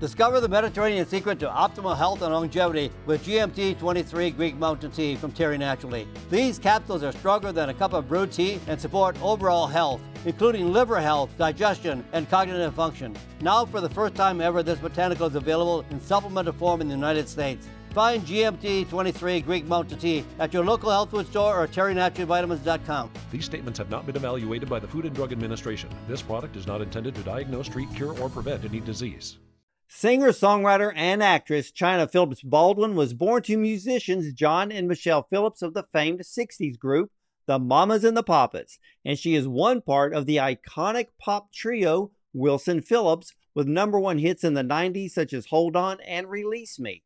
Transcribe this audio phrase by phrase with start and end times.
[0.00, 5.14] Discover the Mediterranean secret to optimal health and longevity with GMT 23 Greek Mountain Tea
[5.14, 6.08] from Terry Naturally.
[6.30, 10.72] These capsules are stronger than a cup of brewed tea and support overall health, including
[10.72, 13.14] liver health, digestion, and cognitive function.
[13.42, 16.94] Now, for the first time ever, this botanical is available in supplemental form in the
[16.94, 17.68] United States.
[17.92, 23.10] Find GMT 23 Greek Mountain Tea at your local health food store or terrynaturalvitamins.com.
[23.30, 25.90] These statements have not been evaluated by the Food and Drug Administration.
[26.08, 29.36] This product is not intended to diagnose, treat, cure, or prevent any disease.
[29.92, 35.62] Singer, songwriter, and actress Chynna Phillips Baldwin was born to musicians John and Michelle Phillips
[35.62, 37.10] of the famed 60s group,
[37.46, 42.12] the Mamas and the Papas, and she is one part of the iconic pop trio
[42.32, 46.78] Wilson Phillips with number one hits in the 90s such as Hold On and Release
[46.78, 47.02] Me.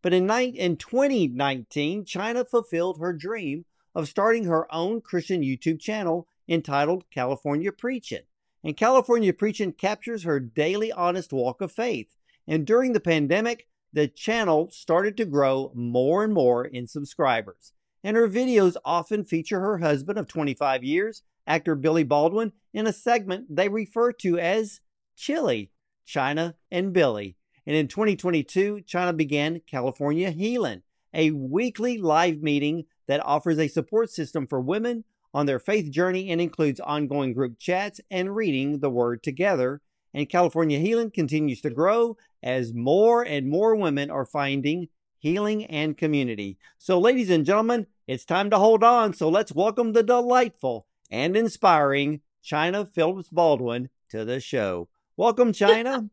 [0.00, 3.64] But in, in 2019, Chynna fulfilled her dream
[3.96, 8.22] of starting her own Christian YouTube channel entitled California Preaching.
[8.62, 12.14] And California Preaching captures her daily honest walk of faith
[12.48, 17.72] and during the pandemic, the channel started to grow more and more in subscribers.
[18.02, 22.92] And her videos often feature her husband of 25 years, actor Billy Baldwin, in a
[22.92, 24.80] segment they refer to as
[25.16, 25.72] Chilly,
[26.06, 27.36] Chynna, and Billy.
[27.66, 30.82] And in 2022, Chynna began California Healing,
[31.12, 35.04] a weekly live meeting that offers a support system for women
[35.34, 39.82] on their faith journey and includes ongoing group chats and reading the Word together.
[40.14, 45.96] And California Healing continues to grow as more and more women are finding healing and
[45.96, 46.58] community.
[46.78, 49.12] So, ladies and gentlemen, it's time to hold on.
[49.12, 54.88] So, let's welcome the delightful and inspiring Chynna Phillips Baldwin to the show.
[55.16, 56.08] Welcome, Chynna.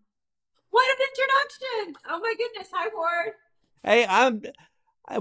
[0.69, 2.01] what an introduction!
[2.09, 2.69] Oh my goodness.
[2.73, 3.33] Hi, Ward.
[3.83, 4.41] Hey, I'm.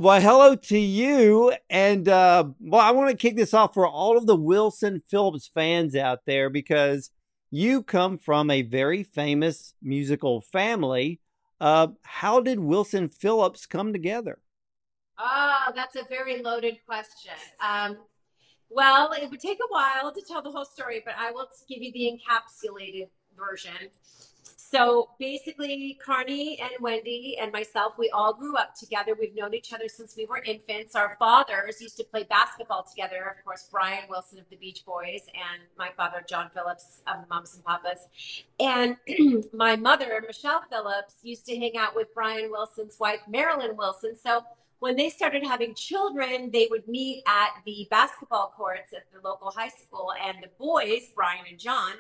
[0.01, 1.53] Well, hello to you.
[1.69, 5.51] And, uh, well, I want to kick this off for all of the Wilson Phillips
[5.53, 7.11] fans out there because
[7.55, 11.21] you come from a very famous musical family.
[11.61, 14.39] Uh, how did Wilson Phillips come together?
[15.19, 17.33] Oh, that's a very loaded question.
[17.61, 17.99] Um,
[18.71, 21.81] well, it would take a while to tell the whole story, but I will give
[21.81, 23.91] you the encapsulated version.
[24.75, 29.15] So basically, Carnie and Wendy and myself, we all grew up together.
[29.17, 30.97] We've known each other since we were infants.
[30.97, 33.23] Our fathers used to play basketball together.
[33.31, 37.29] Of course, Brian Wilson of the Beach Boys and my father, John Phillips of the
[37.29, 38.09] Mamas and Papas.
[38.59, 38.97] And
[39.53, 44.17] my mother, Michelle Phillips, used to hang out with Brian Wilson's wife, Marilyn Wilson.
[44.21, 44.43] So
[44.81, 49.53] when they started having children, they would meet at the basketball courts at the local
[49.53, 50.13] high school.
[50.21, 51.93] And the boys, Brian and John,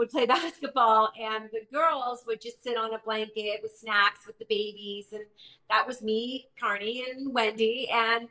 [0.00, 4.38] would play basketball and the girls would just sit on a blanket with snacks with
[4.38, 5.24] the babies and
[5.68, 8.28] that was me carnie and wendy and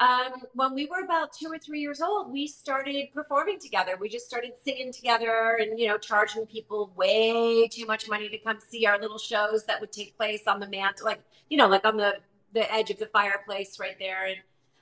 [0.00, 3.96] um, when we were about two or three years old we started performing together.
[3.98, 8.38] We just started singing together and you know charging people way too much money to
[8.38, 11.68] come see our little shows that would take place on the mantle like you know
[11.68, 12.14] like on the
[12.54, 14.38] the edge of the fireplace right there and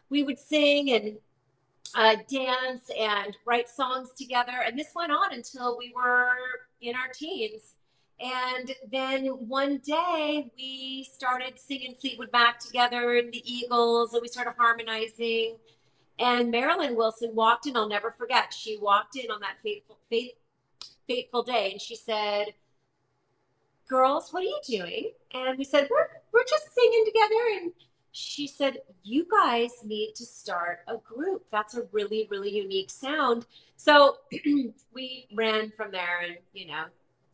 [0.09, 1.19] we would sing and
[1.95, 4.63] uh, dance and write songs together.
[4.65, 6.31] And this went on until we were
[6.81, 7.75] in our teens.
[8.21, 14.29] And then one day we started singing Fleetwood Mac together and the Eagles, and we
[14.29, 15.57] started harmonizing.
[16.19, 17.77] And Marilyn Wilson walked in.
[17.77, 18.55] I'll never forget.
[18.55, 20.37] She walked in on that fateful, fate,
[21.09, 22.55] fateful day, and she said,
[23.89, 27.73] "Girls, what are you doing?" And we said, "We're we're just singing together." And
[28.13, 31.47] she said, You guys need to start a group.
[31.51, 33.47] That's a really, really unique sound.
[33.77, 34.19] So
[34.95, 36.85] we ran from there and, you know,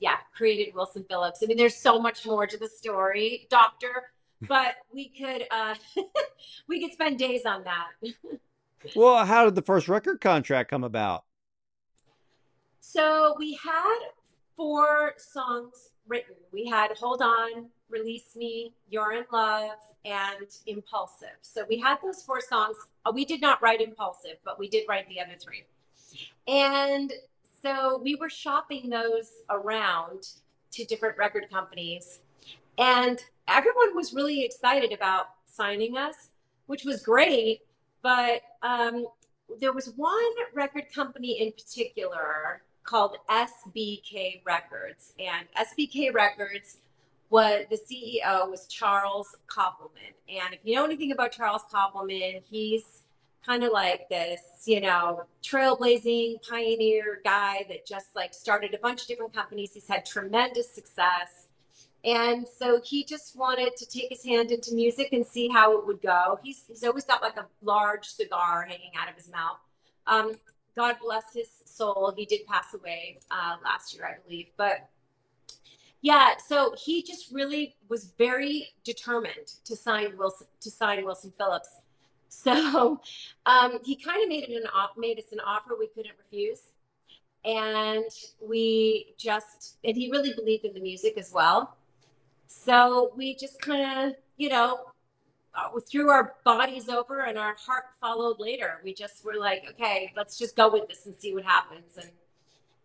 [0.00, 1.42] yeah, created Wilson Phillips.
[1.42, 4.12] I mean, there's so much more to the story, doctor,
[4.48, 5.74] but we could uh
[6.68, 8.38] we could spend days on that.
[8.96, 11.24] well, how did the first record contract come about?
[12.80, 13.98] So we had
[14.56, 16.36] four songs written.
[16.52, 21.36] We had Hold On, Release Me, You're in Love, and Impulsive.
[21.42, 22.76] So we had those four songs.
[23.04, 25.64] Uh, we did not write Impulsive, but we did write the other three.
[26.46, 27.12] And
[27.62, 30.28] so we were shopping those around
[30.72, 32.20] to different record companies.
[32.78, 36.30] And everyone was really excited about signing us,
[36.66, 37.62] which was great.
[38.02, 39.06] But um,
[39.60, 45.12] there was one record company in particular called SBK Records.
[45.18, 46.78] And SBK Records
[47.28, 50.14] what the CEO was Charles Koppelman.
[50.28, 53.02] And if you know anything about Charles Koppelman, he's
[53.44, 59.02] kind of like this, you know, trailblazing pioneer guy that just like started a bunch
[59.02, 59.72] of different companies.
[59.72, 61.48] He's had tremendous success.
[62.04, 65.86] And so he just wanted to take his hand into music and see how it
[65.86, 66.38] would go.
[66.42, 69.58] He's, he's always got like a large cigar hanging out of his mouth.
[70.06, 70.36] Um,
[70.76, 72.14] God bless his soul.
[72.16, 74.46] He did pass away uh, last year, I believe.
[74.56, 74.88] But
[76.00, 81.68] Yeah, so he just really was very determined to sign Wilson to sign Wilson Phillips.
[82.30, 83.00] So
[83.46, 86.60] um, he kind of made it an off, made us an offer we couldn't refuse,
[87.42, 88.04] and
[88.46, 91.78] we just and he really believed in the music as well.
[92.46, 94.80] So we just kind of you know
[95.54, 98.80] uh, threw our bodies over and our heart followed later.
[98.84, 101.96] We just were like, okay, let's just go with this and see what happens.
[101.96, 102.10] And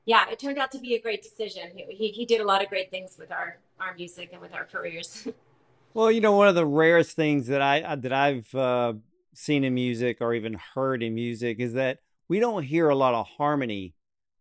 [0.05, 1.71] yeah, it turned out to be a great decision.
[1.89, 4.65] He, he did a lot of great things with our, our music and with our
[4.65, 5.27] careers.
[5.93, 8.93] well, you know, one of the rarest things that I that I've uh,
[9.33, 13.13] seen in music or even heard in music is that we don't hear a lot
[13.13, 13.93] of harmony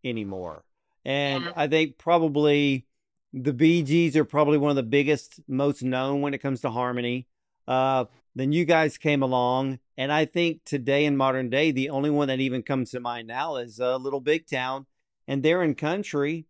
[0.05, 0.65] anymore.
[1.05, 1.53] And yeah.
[1.57, 2.87] I think probably
[3.33, 6.71] the Bee Gees are probably one of the biggest, most known when it comes to
[6.71, 7.27] harmony.
[7.67, 12.11] Uh, then you guys came along, and I think today in modern day, the only
[12.11, 14.87] one that even comes to mind now is uh, Little Big Town
[15.33, 16.45] and they're in country,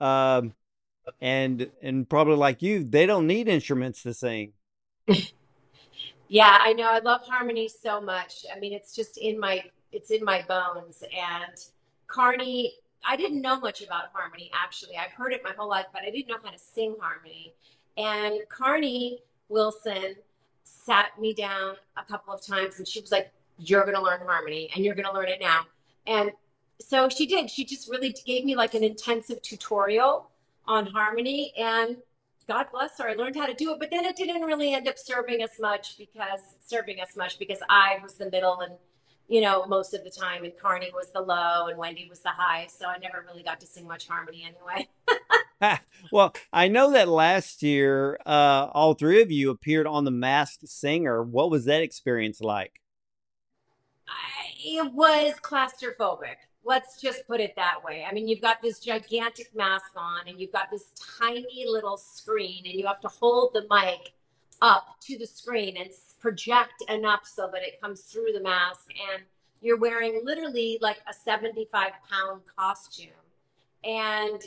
[0.00, 0.54] um,
[1.20, 4.52] and and probably like you, they don't need instruments to sing.
[6.28, 6.88] yeah, I know.
[6.88, 8.46] I love harmony so much.
[8.54, 11.02] I mean, it's just in my it's in my bones.
[11.02, 11.58] And
[12.06, 12.74] Carnie,
[13.04, 14.96] I didn't know much about harmony actually.
[14.96, 17.54] I've heard it my whole life, but I didn't know how to sing harmony.
[17.96, 19.18] And Carnie
[19.48, 20.14] Wilson
[20.62, 24.70] sat me down a couple of times and she was like, You're gonna learn harmony
[24.76, 25.62] and you're gonna learn it now.
[26.06, 26.30] And
[26.80, 27.50] so she did.
[27.50, 30.30] She just really gave me like an intensive tutorial
[30.66, 31.96] on harmony and
[32.46, 33.08] God bless her.
[33.08, 35.60] I learned how to do it, but then it didn't really end up serving us
[35.60, 38.74] much because serving us much because I was the middle and
[39.28, 42.30] you know most of the time and Carnie was the low and Wendy was the
[42.30, 44.88] high, so I never really got to sing much harmony anyway.
[46.12, 50.68] well, I know that last year uh, all three of you appeared on The Masked
[50.68, 51.22] Singer.
[51.22, 52.80] What was that experience like?
[54.08, 56.36] I, it was claustrophobic
[56.68, 58.04] let's just put it that way.
[58.08, 62.62] I mean, you've got this gigantic mask on and you've got this tiny little screen
[62.66, 64.12] and you have to hold the mic
[64.60, 65.88] up to the screen and
[66.20, 68.86] project enough so that it comes through the mask.
[69.14, 69.22] And
[69.62, 73.08] you're wearing literally like a 75 pound costume.
[73.82, 74.42] And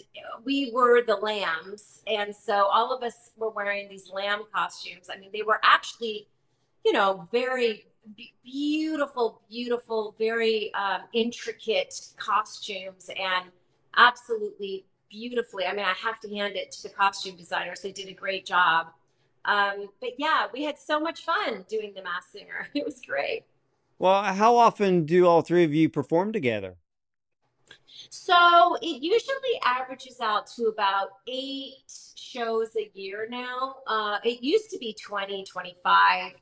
[0.45, 2.03] we were the lambs.
[2.05, 5.09] And so all of us were wearing these lamb costumes.
[5.11, 6.27] I mean they were actually
[6.85, 7.85] you know very
[8.43, 13.51] beautiful, beautiful, very um, intricate costumes and
[13.97, 15.65] absolutely beautifully.
[15.65, 17.81] I mean, I have to hand it to the costume designers.
[17.81, 18.87] They did a great job.
[19.45, 22.67] Um, but yeah, we had so much fun doing The Masked Singer.
[22.73, 23.43] It was great.
[23.99, 26.77] Well, how often do all three of you perform together?
[28.09, 31.83] So it usually averages out to about eight
[32.15, 33.77] shows a year now.
[33.85, 36.33] Uh, it used to be 20, 25.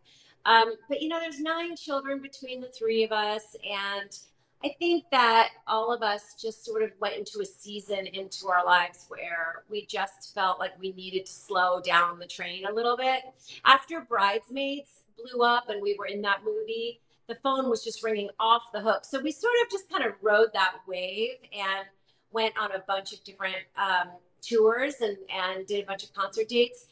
[0.45, 4.17] Um, but you know, there's nine children between the three of us, and
[4.63, 8.65] I think that all of us just sort of went into a season into our
[8.65, 12.97] lives where we just felt like we needed to slow down the train a little
[12.97, 13.21] bit.
[13.63, 18.29] After Bridesmaids blew up and we were in that movie, the phone was just ringing
[18.37, 19.05] off the hook.
[19.05, 21.87] So we sort of just kind of rode that wave and
[22.31, 24.09] went on a bunch of different um,
[24.41, 26.87] tours and, and did a bunch of concert dates.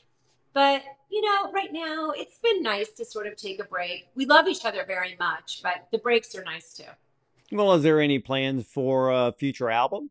[0.58, 0.82] But,
[1.12, 4.08] you know, right now it's been nice to sort of take a break.
[4.16, 6.90] We love each other very much, but the breaks are nice too.
[7.52, 10.10] Well, is there any plans for a future album?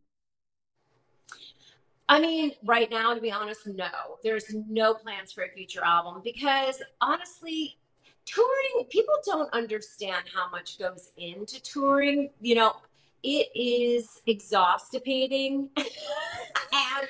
[2.08, 3.88] I mean, right now, to be honest, no.
[4.22, 7.76] There's no plans for a future album because honestly,
[8.24, 12.30] touring, people don't understand how much goes into touring.
[12.40, 12.76] You know,
[13.24, 17.08] it is exhaustipating and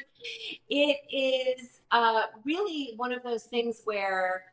[0.69, 4.45] it is uh, really one of those things where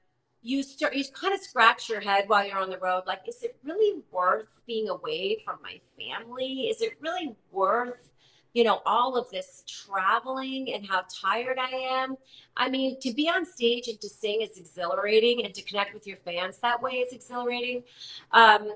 [0.43, 3.41] you start you kind of scratch your head while you're on the road like is
[3.43, 6.63] it really worth being away from my family?
[6.63, 8.09] Is it really worth
[8.53, 12.17] you know all of this traveling and how tired i am?
[12.57, 16.05] I mean to be on stage and to sing is exhilarating and to connect with
[16.05, 17.83] your fans that way is exhilarating.
[18.31, 18.73] Um,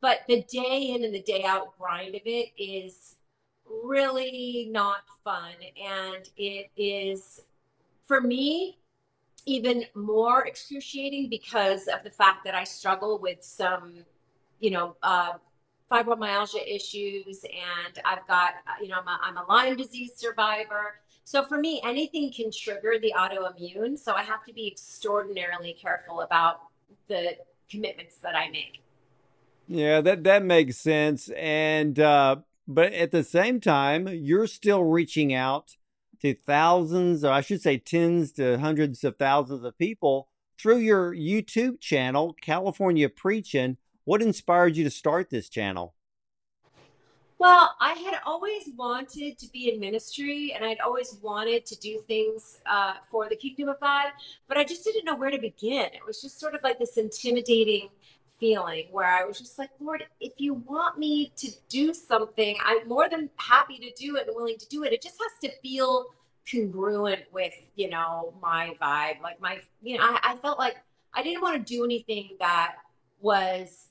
[0.00, 3.15] but the day in and the day out grind of it is
[3.84, 7.40] really not fun and it is
[8.06, 8.78] for me
[9.46, 14.04] even more excruciating because of the fact that I struggle with some,
[14.58, 15.34] you know, uh,
[15.90, 20.96] fibromyalgia issues, and I've got, you know, I'm a, I'm a Lyme disease survivor.
[21.22, 23.96] So for me, anything can trigger the autoimmune.
[23.96, 26.62] So I have to be extraordinarily careful about
[27.08, 27.36] the
[27.70, 28.82] commitments that I make.
[29.68, 31.28] Yeah, that that makes sense.
[31.36, 35.76] And uh, but at the same time, you're still reaching out
[36.22, 41.14] to thousands, or I should say tens to hundreds of thousands of people through your
[41.14, 43.76] YouTube channel, California Preaching.
[44.04, 45.94] What inspired you to start this channel?
[47.38, 52.02] Well, I had always wanted to be in ministry and I'd always wanted to do
[52.06, 54.06] things uh, for the kingdom of God,
[54.48, 55.84] but I just didn't know where to begin.
[55.92, 57.90] It was just sort of like this intimidating
[58.38, 62.86] feeling where I was just like, Lord, if you want me to do something, I'm
[62.88, 64.92] more than happy to do it and willing to do it.
[64.92, 66.06] It just has to feel
[66.50, 69.20] congruent with, you know, my vibe.
[69.22, 70.76] Like my, you know, I, I felt like
[71.14, 72.76] I didn't want to do anything that
[73.20, 73.88] was,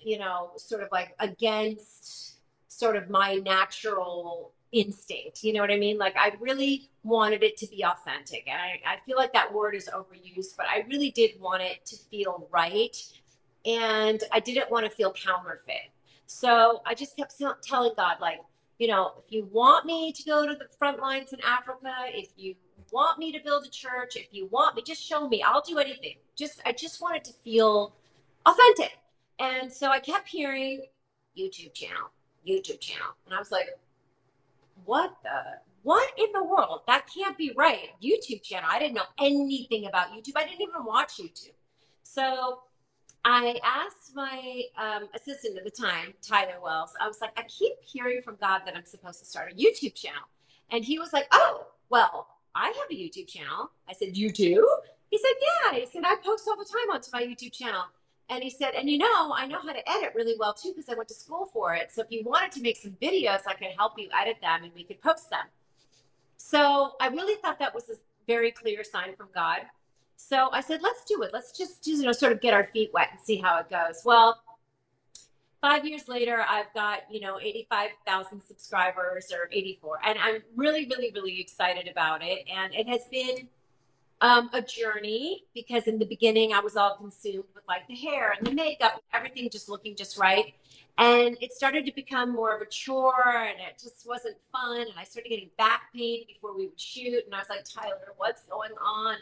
[0.00, 2.36] you know, sort of like against
[2.68, 5.44] sort of my natural instinct.
[5.44, 5.98] You know what I mean?
[5.98, 8.44] Like I really wanted it to be authentic.
[8.46, 11.84] And I, I feel like that word is overused, but I really did want it
[11.86, 12.96] to feel right.
[13.64, 15.90] And I didn't want to feel counterfeit.
[16.26, 18.40] So I just kept telling God, like,
[18.78, 22.30] you know, if you want me to go to the front lines in Africa, if
[22.36, 22.54] you
[22.90, 25.42] want me to build a church, if you want me, just show me.
[25.42, 26.16] I'll do anything.
[26.36, 27.94] Just I just wanted to feel
[28.46, 28.98] authentic.
[29.38, 30.82] And so I kept hearing
[31.38, 32.10] YouTube channel,
[32.46, 33.08] YouTube channel.
[33.26, 33.68] And I was like,
[34.84, 36.80] what the, what in the world?
[36.86, 37.90] That can't be right.
[38.02, 38.68] YouTube channel.
[38.70, 40.32] I didn't know anything about YouTube.
[40.36, 41.52] I didn't even watch YouTube.
[42.02, 42.60] So
[43.24, 47.74] I asked my um, assistant at the time, Tyler Wells, I was like, I keep
[47.82, 50.22] hearing from God that I'm supposed to start a YouTube channel.
[50.70, 53.70] And he was like, oh, well, I have a YouTube channel.
[53.88, 54.66] I said, you do?
[55.10, 55.78] He said, yeah.
[55.78, 57.84] He said, I post all the time onto my YouTube channel.
[58.28, 60.88] And he said, and you know, I know how to edit really well too because
[60.88, 61.92] I went to school for it.
[61.92, 64.72] So if you wanted to make some videos, I could help you edit them and
[64.74, 65.44] we could post them.
[66.38, 67.94] So I really thought that was a
[68.26, 69.60] very clear sign from God.
[70.28, 71.30] So I said, let's do it.
[71.32, 74.02] Let's just, you know, sort of get our feet wet and see how it goes.
[74.04, 74.40] Well,
[75.60, 79.98] five years later, I've got, you know, 85,000 subscribers or 84.
[80.06, 82.46] And I'm really, really, really excited about it.
[82.48, 83.48] And it has been
[84.20, 88.32] um, a journey because in the beginning I was all consumed with like the hair
[88.38, 90.54] and the makeup, everything just looking just right.
[90.98, 94.82] And it started to become more of a chore and it just wasn't fun.
[94.82, 97.24] And I started getting back pain before we would shoot.
[97.24, 99.16] And I was like, Tyler, what's going on?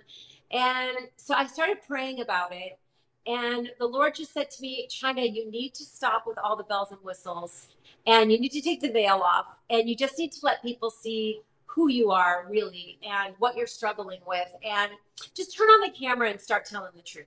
[0.50, 2.78] And so I started praying about it.
[3.26, 6.64] And the Lord just said to me, Chynna, you need to stop with all the
[6.64, 7.68] bells and whistles
[8.06, 10.90] and you need to take the veil off and you just need to let people
[10.90, 14.90] see who you are really and what you're struggling with and
[15.34, 17.26] just turn on the camera and start telling the truth.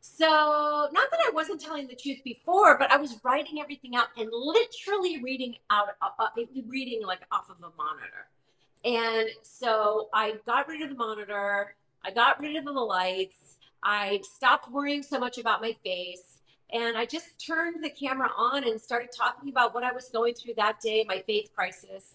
[0.00, 4.08] So, not that I wasn't telling the truth before, but I was writing everything out
[4.18, 6.28] and literally reading out, uh, uh
[6.66, 8.26] reading like off of a monitor.
[8.84, 14.20] And so I got rid of the monitor, I got rid of the lights, I
[14.22, 16.38] stopped worrying so much about my face.
[16.72, 20.32] And I just turned the camera on and started talking about what I was going
[20.34, 22.14] through that day, my faith crisis,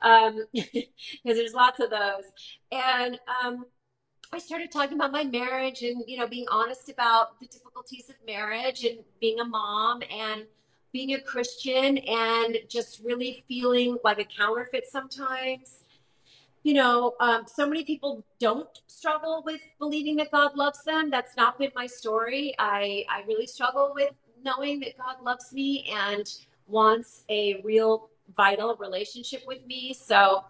[0.00, 0.46] because um,
[1.24, 2.24] there's lots of those.
[2.72, 3.66] And um,
[4.32, 8.16] I started talking about my marriage and, you know, being honest about the difficulties of
[8.26, 10.44] marriage and being a mom and
[10.92, 15.84] being a Christian and just really feeling like a counterfeit sometimes
[16.68, 21.08] you know, um, so many people don't struggle with believing that God loves them.
[21.08, 22.54] That's not been my story.
[22.58, 24.12] I, I really struggle with
[24.44, 26.30] knowing that God loves me and
[26.66, 29.94] wants a real vital relationship with me.
[29.94, 30.44] So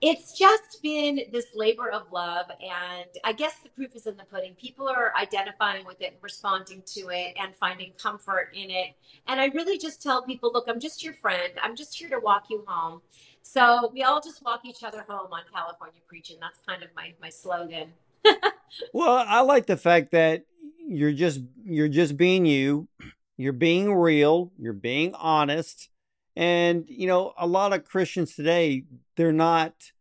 [0.00, 2.46] it's just been this labor of love.
[2.50, 4.54] And I guess the proof is in the pudding.
[4.54, 8.94] People are identifying with it and responding to it and finding comfort in it.
[9.28, 11.52] And I really just tell people look, I'm just your friend.
[11.62, 13.02] I'm just here to walk you home.
[13.42, 16.38] So we all just walk each other home on California preaching.
[16.40, 17.92] That's kind of my my slogan.
[18.92, 20.44] well, I like the fact that
[20.78, 22.88] you're just you're just being you.
[23.36, 24.52] You're being real.
[24.58, 25.88] You're being honest.
[26.36, 28.84] And you know, a lot of Christians today,
[29.16, 29.92] they're not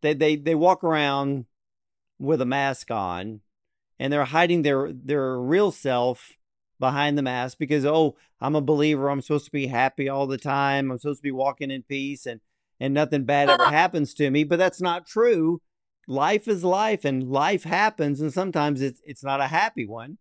[0.00, 1.46] they they they walk around
[2.18, 3.40] with a mask on
[3.98, 6.32] and they're hiding their their real self
[6.78, 9.08] behind the mask because oh, I'm a believer.
[9.08, 10.90] I'm supposed to be happy all the time.
[10.90, 12.40] I'm supposed to be walking in peace and
[12.80, 14.44] and nothing bad ever happens to me.
[14.44, 15.60] But that's not true.
[16.08, 20.18] Life is life, and life happens, and sometimes it's it's not a happy one.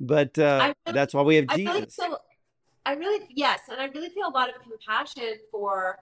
[0.00, 1.68] But uh, really, that's why we have Jesus.
[1.68, 2.18] I really, feel,
[2.86, 5.98] I really, yes, and I really feel a lot of compassion for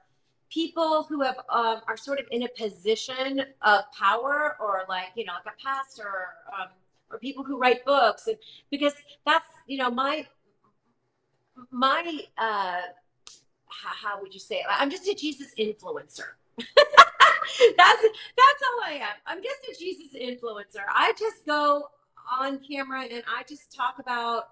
[0.50, 5.24] people who have um, are sort of in a position of power, or like you
[5.24, 6.68] know, like a pastor, or, um,
[7.10, 8.36] or people who write books, and
[8.70, 8.94] because
[9.26, 10.26] that's you know my
[11.70, 12.80] my uh
[13.82, 14.66] how, how would you say it?
[14.68, 16.34] I'm just a Jesus influencer.
[16.58, 19.16] that's that's all I am.
[19.26, 20.84] I'm just a Jesus influencer.
[20.88, 21.88] I just go
[22.40, 24.44] on camera and I just talk about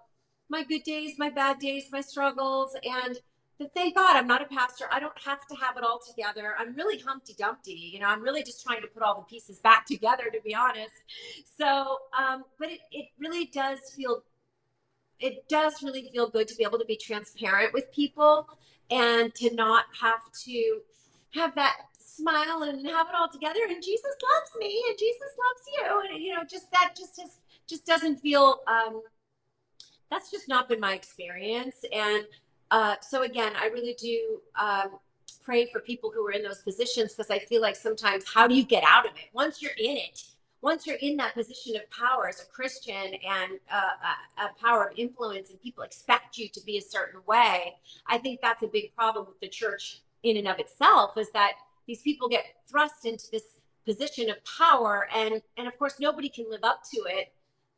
[0.48, 3.18] my good days, my bad days, my struggles, and
[3.74, 4.86] thank God I'm not a pastor.
[4.90, 6.54] I don't have to have it all together.
[6.58, 7.72] I'm really Humpty Dumpty.
[7.72, 10.54] You know, I'm really just trying to put all the pieces back together, to be
[10.54, 10.92] honest.
[11.58, 14.24] So, um, but it, it really does feel
[15.22, 18.48] it does really feel good to be able to be transparent with people
[18.90, 20.80] and to not have to
[21.32, 23.60] have that smile and have it all together.
[23.68, 26.12] And jesus loves me and jesus loves you.
[26.12, 29.02] And you know just that just just just doesn't feel um
[30.10, 31.76] that's just not been my experience.
[31.92, 32.24] And
[32.70, 34.98] uh so again i really do um
[35.44, 38.54] pray for people who are in those positions because i feel like sometimes how do
[38.54, 39.28] you get out of it?
[39.32, 40.22] Once you're in it
[40.62, 44.96] once you're in that position of power as a Christian and uh, a, power of
[44.96, 47.74] influence, and people expect you to be a certain way,
[48.06, 51.18] I think that's a big problem with the church in and of itself.
[51.18, 51.54] Is that
[51.86, 56.48] these people get thrust into this position of power, and and of course nobody can
[56.48, 57.32] live up to it.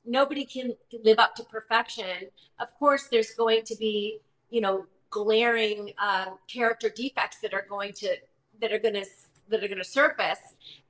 [0.05, 2.29] Nobody can live up to perfection.
[2.61, 7.95] Of course, there's going to be you know glaring um, character defects that are going
[7.95, 8.17] to
[8.61, 9.07] that are going to
[9.49, 10.39] that are going to surface.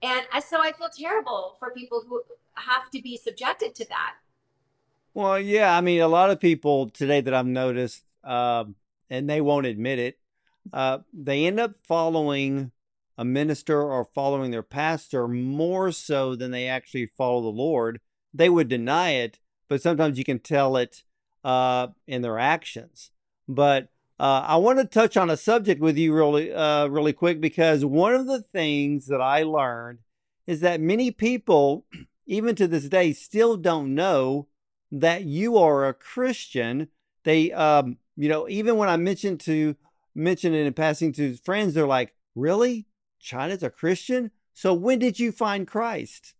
[0.02, 2.22] And I, so I feel terrible for people who
[2.54, 4.14] have to be subjected to that.
[5.12, 5.76] Well, yeah.
[5.76, 8.64] I mean, a lot of people today that I've noticed, uh,
[9.10, 10.18] and they won't admit it,
[10.72, 12.72] uh, they end up following
[13.16, 18.00] a minister or following their pastor more so than they actually follow the Lord.
[18.32, 21.04] They would deny it, but sometimes you can tell it
[21.44, 23.10] uh, in their actions.
[23.46, 27.40] But uh, I want to touch on a subject with you really, uh, really quick
[27.40, 29.98] because one of the things that I learned
[30.46, 31.86] is that many people,
[32.26, 34.48] even to this day, still don't know
[34.92, 36.88] that you are a Christian.
[37.24, 39.74] They, um, you know, even when I mentioned to
[40.14, 42.86] mention it in passing to friends, they're like, "Really,
[43.20, 44.30] Chynna's a Christian?
[44.52, 46.34] So when did you find Christ?"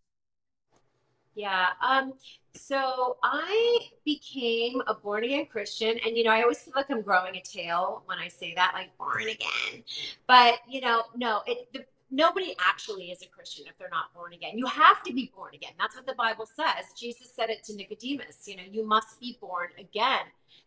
[1.35, 1.69] Yeah.
[1.81, 2.15] Um,
[2.55, 7.03] so I became a born again Christian, and you know, I always feel like I'm
[7.03, 9.83] growing a tail when I say that, like born again.
[10.29, 14.33] But you know, no, it the, nobody actually is a Christian if they're not born
[14.33, 14.57] again.
[14.57, 15.73] You have to be born again.
[15.79, 16.93] That's what the Bible says.
[16.97, 18.47] Jesus said it to Nicodemus.
[18.47, 20.27] You know, you must be born again,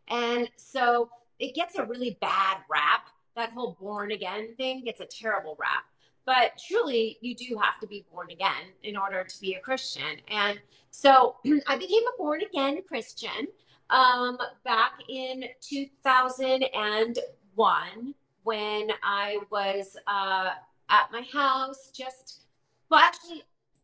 [0.09, 1.09] and so
[1.39, 3.07] it gets a really bad rap.
[3.37, 5.85] That whole born again thing gets a terrible rap
[6.27, 10.17] but truly you do have to be born again in order to be a christian.
[10.29, 10.59] And
[10.91, 13.47] so i became a born again christian
[13.89, 18.13] um, back in 2001
[18.43, 20.51] when i was uh,
[20.89, 22.45] at my house just
[22.89, 23.43] well actually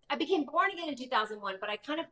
[0.10, 2.06] i became born again in 2001 but i kind of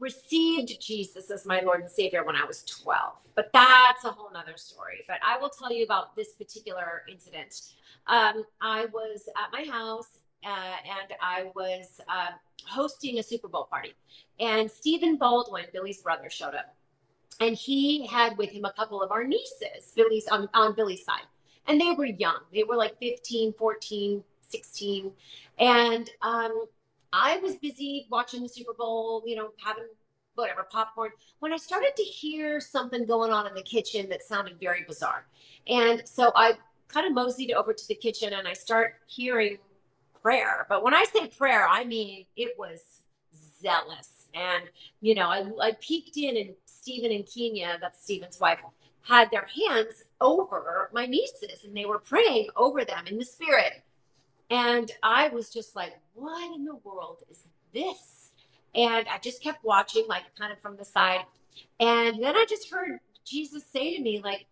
[0.00, 4.30] received jesus as my lord and savior when i was 12 but that's a whole
[4.32, 5.04] nother story.
[5.08, 7.60] But i will tell you about this particular incident
[8.06, 12.30] um, I was at my house uh, and I was uh,
[12.66, 13.94] hosting a Super Bowl party.
[14.40, 16.74] And Stephen Baldwin, Billy's brother, showed up.
[17.40, 21.26] And he had with him a couple of our nieces, Billy's on, on Billy's side.
[21.66, 22.40] And they were young.
[22.52, 25.12] They were like 15, 14, 16.
[25.58, 26.66] And um,
[27.12, 29.84] I was busy watching the Super Bowl, you know, having
[30.34, 34.58] whatever popcorn when i started to hear something going on in the kitchen that sounded
[34.58, 35.26] very bizarre
[35.68, 36.52] and so i
[36.88, 39.58] kind of moseyed over to the kitchen and I start hearing
[40.22, 40.66] prayer.
[40.68, 42.80] But when I say prayer, I mean it was
[43.60, 44.26] zealous.
[44.34, 44.64] And,
[45.00, 48.58] you know, I, I peeked in and Stephen and Kennya, that's Stephen's wife,
[49.02, 53.82] had their hands over my nieces and they were praying over them in the spirit.
[54.50, 58.30] And I was just like, what in the world is this?
[58.74, 61.24] And I just kept watching, like kind of from the side.
[61.80, 64.46] And then I just heard Jesus say to me, like,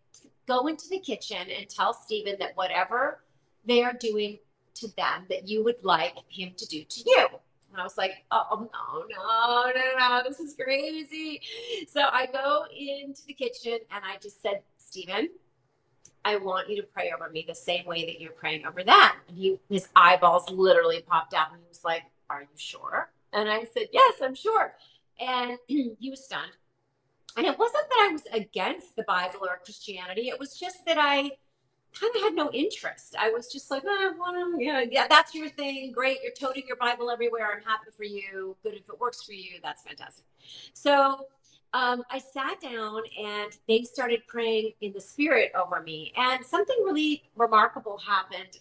[0.47, 3.23] go into the kitchen and tell Stephen that whatever
[3.65, 4.39] they are doing
[4.75, 7.27] to them, that you would like him to do to you.
[7.73, 11.41] And I was like, oh, no, no, no, no, this is crazy.
[11.89, 15.31] So I go into the kitchen and I just said, Stephen,
[16.25, 19.17] I want you to pray over me the same way that you're praying over that.
[19.27, 23.11] And he, his eyeballs literally popped out and he was like, Are you sure?
[23.33, 24.75] And I said, Yes, I'm sure.
[25.19, 26.53] And he was stunned.
[27.37, 30.29] And it wasn't that I was against the Bible or Christianity.
[30.29, 31.31] It was just that I
[31.99, 33.15] kind of had no interest.
[33.19, 35.93] I was just like, oh, well, yeah, yeah, that's your thing.
[35.93, 36.19] Great.
[36.23, 37.51] You're toting your Bible everywhere.
[37.55, 38.57] I'm happy for you.
[38.63, 39.59] Good if it works for you.
[39.63, 40.25] That's fantastic.
[40.75, 41.27] So
[41.75, 46.13] um, I sat down and they started praying in the spirit over me.
[46.17, 48.59] And something really remarkable happened.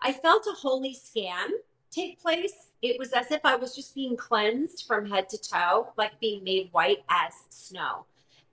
[0.00, 1.50] I felt a holy scan
[1.92, 2.70] take place.
[2.80, 6.42] It was as if I was just being cleansed from head to toe, like being
[6.42, 8.06] made white as snow.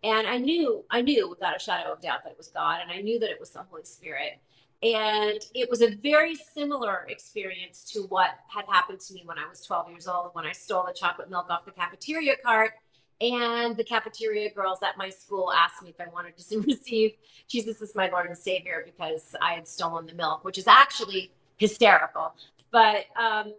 [0.03, 2.91] And I knew, I knew without a shadow of doubt that it was God, and
[2.91, 4.39] I knew that it was the Holy Spirit.
[4.81, 9.47] And it was a very similar experience to what had happened to me when I
[9.47, 12.71] was 12 years old, when I stole the chocolate milk off the cafeteria cart.
[13.19, 17.12] And the cafeteria girls at my school asked me if I wanted to receive
[17.49, 21.33] Jesus as my Lord and Savior because I had stolen the milk, which is actually
[21.57, 22.33] hysterical.
[22.71, 23.53] But um,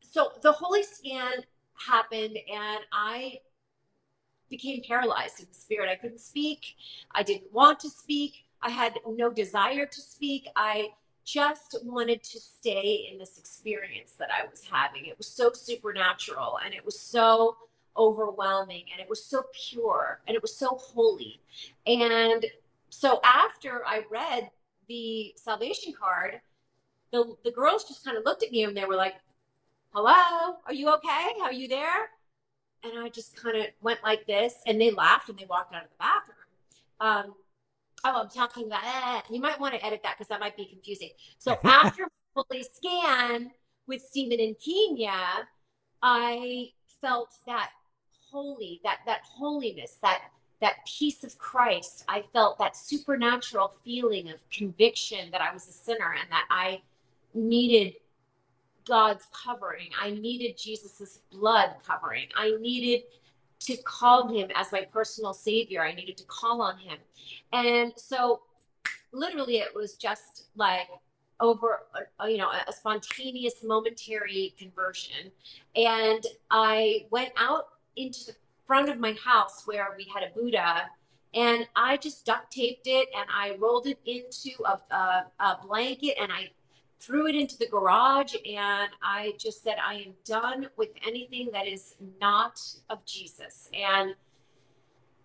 [0.00, 1.44] so the Holy Scan
[1.86, 3.38] happened, and I
[4.48, 5.88] became paralyzed in the spirit.
[5.88, 6.76] I couldn't speak.
[7.12, 8.44] I didn't want to speak.
[8.62, 10.48] I had no desire to speak.
[10.56, 10.90] I
[11.24, 15.06] just wanted to stay in this experience that I was having.
[15.06, 17.56] It was so supernatural and it was so
[17.96, 21.40] overwhelming and it was so pure and it was so holy.
[21.86, 22.46] And
[22.88, 24.50] so after I read
[24.88, 26.40] the salvation card,
[27.12, 29.16] the, the girls just kind of looked at me and they were like,
[29.90, 31.32] Hello, are you okay?
[31.42, 32.10] Are you there?
[32.84, 35.84] And I just kind of went like this and they laughed and they walked out
[35.84, 36.36] of the bathroom.
[37.00, 37.34] Um,
[38.04, 39.24] oh, I'm talking about that.
[39.30, 41.10] You might want to edit that because that might be confusing.
[41.38, 43.50] So after fully scan
[43.86, 45.44] with Stephen and Kennya,
[46.02, 47.70] I felt that
[48.30, 50.22] holy, that that holiness, that
[50.60, 52.04] that peace of Christ.
[52.08, 56.82] I felt that supernatural feeling of conviction that I was a sinner and that I
[57.34, 57.94] needed
[58.88, 59.90] God's covering.
[60.00, 62.28] I needed Jesus's blood covering.
[62.34, 63.02] I needed
[63.60, 65.82] to call him as my personal savior.
[65.82, 66.98] I needed to call on him.
[67.52, 68.40] And so
[69.12, 70.88] literally it was just like
[71.40, 71.80] over
[72.20, 75.30] uh, you know a spontaneous momentary conversion
[75.76, 78.34] and i went out into the
[78.66, 80.82] front of my house where we had a buddha
[81.34, 86.16] and i just duct taped it and i rolled it into a, a, a blanket
[86.20, 86.48] and i
[87.00, 91.66] threw it into the garage and I just said, I am done with anything that
[91.66, 93.68] is not of Jesus.
[93.72, 94.14] And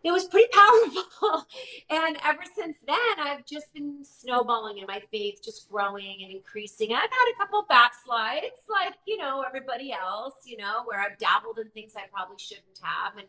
[0.03, 1.47] it was pretty powerful.
[1.89, 6.93] and ever since then, I've just been snowballing in my faith, just growing and increasing.
[6.93, 11.59] I've had a couple backslides, like, you know, everybody else, you know, where I've dabbled
[11.59, 13.17] in things I probably shouldn't have.
[13.17, 13.27] And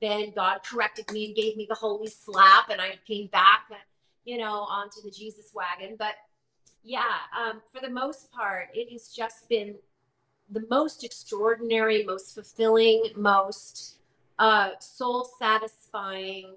[0.00, 3.66] then God corrected me and gave me the holy slap, and I came back,
[4.24, 5.96] you know, onto the Jesus wagon.
[5.98, 6.14] But
[6.82, 9.74] yeah, um, for the most part, it has just been
[10.50, 13.96] the most extraordinary, most fulfilling, most
[14.38, 16.56] uh, soul satisfying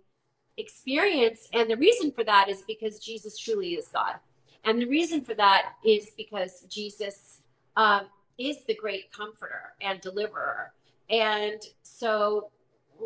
[0.58, 1.48] experience.
[1.54, 4.16] And the reason for that is because Jesus truly is God.
[4.64, 7.42] And the reason for that is because Jesus
[7.76, 8.08] um,
[8.38, 10.72] is the great comforter and deliverer.
[11.10, 12.50] And so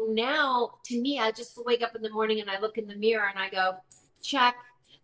[0.10, 2.96] now, to me, I just wake up in the morning and I look in the
[2.96, 3.78] mirror and I go,
[4.22, 4.56] check,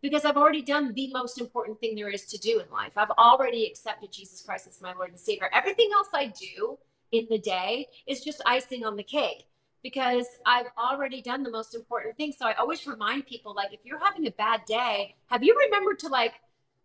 [0.04, 2.92] because I've already done the most important thing there is to do in life.
[2.98, 5.50] I've already accepted Jesus Christ as my Lord and Savior.
[5.54, 6.78] Everything else I do
[7.14, 9.46] in the day is just icing on the cake
[9.82, 12.34] because I've already done the most important thing.
[12.38, 16.00] So I always remind people like if you're having a bad day, have you remembered
[16.00, 16.34] to like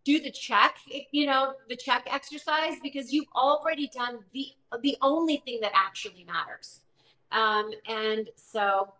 [0.04, 0.76] do the check,
[1.10, 4.46] you know, the check exercise because you've already done the
[4.80, 6.80] the only thing that actually matters.
[7.32, 8.94] Um, and so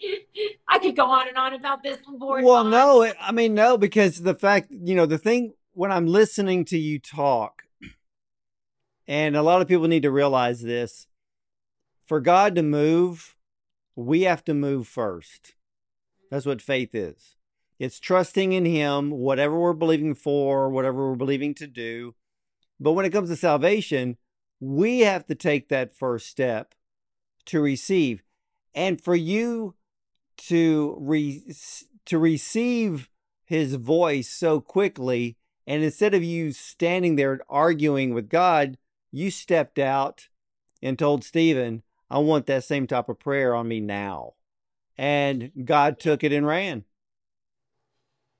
[0.68, 2.44] I could go on and on about this board.
[2.44, 6.06] Well, no, it, I mean, no, because the fact, you know, the thing when I'm
[6.06, 7.64] listening to you talk,
[9.06, 11.06] and a lot of people need to realize this
[12.06, 13.36] for God to move,
[13.96, 15.54] we have to move first.
[16.30, 17.36] That's what faith is.
[17.78, 22.14] It's trusting in Him, whatever we're believing for, whatever we're believing to do.
[22.80, 24.16] But when it comes to salvation,
[24.60, 26.74] we have to take that first step
[27.46, 28.22] to receive.
[28.74, 29.74] And for you
[30.38, 31.54] to re-
[32.06, 33.10] to receive
[33.44, 35.36] his voice so quickly
[35.68, 38.78] and instead of you standing there arguing with God,
[39.12, 40.28] you stepped out
[40.82, 44.32] and told Stephen, I want that same type of prayer on me now.
[44.96, 46.84] And God took it and ran.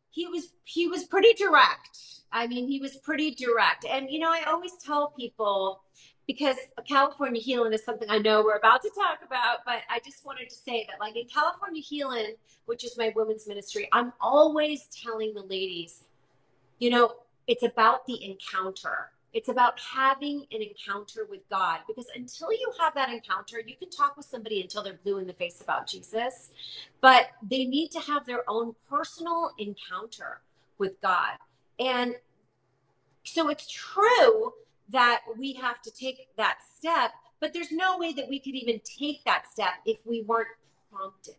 [0.08, 1.98] He was he was pretty direct.
[2.32, 3.84] I mean, he was pretty direct.
[3.84, 5.82] And you know, I always tell people
[6.28, 10.26] because California Healing is something I know we're about to talk about, but I just
[10.26, 12.34] wanted to say that, like in California Healing,
[12.66, 16.04] which is my women's ministry, I'm always telling the ladies,
[16.78, 17.14] you know,
[17.46, 19.10] it's about the encounter.
[19.32, 23.88] It's about having an encounter with God because until you have that encounter, you can
[23.88, 26.50] talk with somebody until they're blue in the face about Jesus,
[27.00, 30.42] but they need to have their own personal encounter
[30.76, 31.38] with God.
[31.80, 32.16] And
[33.24, 34.52] so it's true
[34.90, 38.80] that we have to take that step, but there's no way that we could even
[38.84, 40.48] take that step if we weren't
[40.90, 41.36] prompted.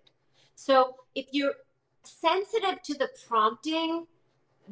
[0.56, 1.54] So if you're
[2.04, 4.08] sensitive to the prompting,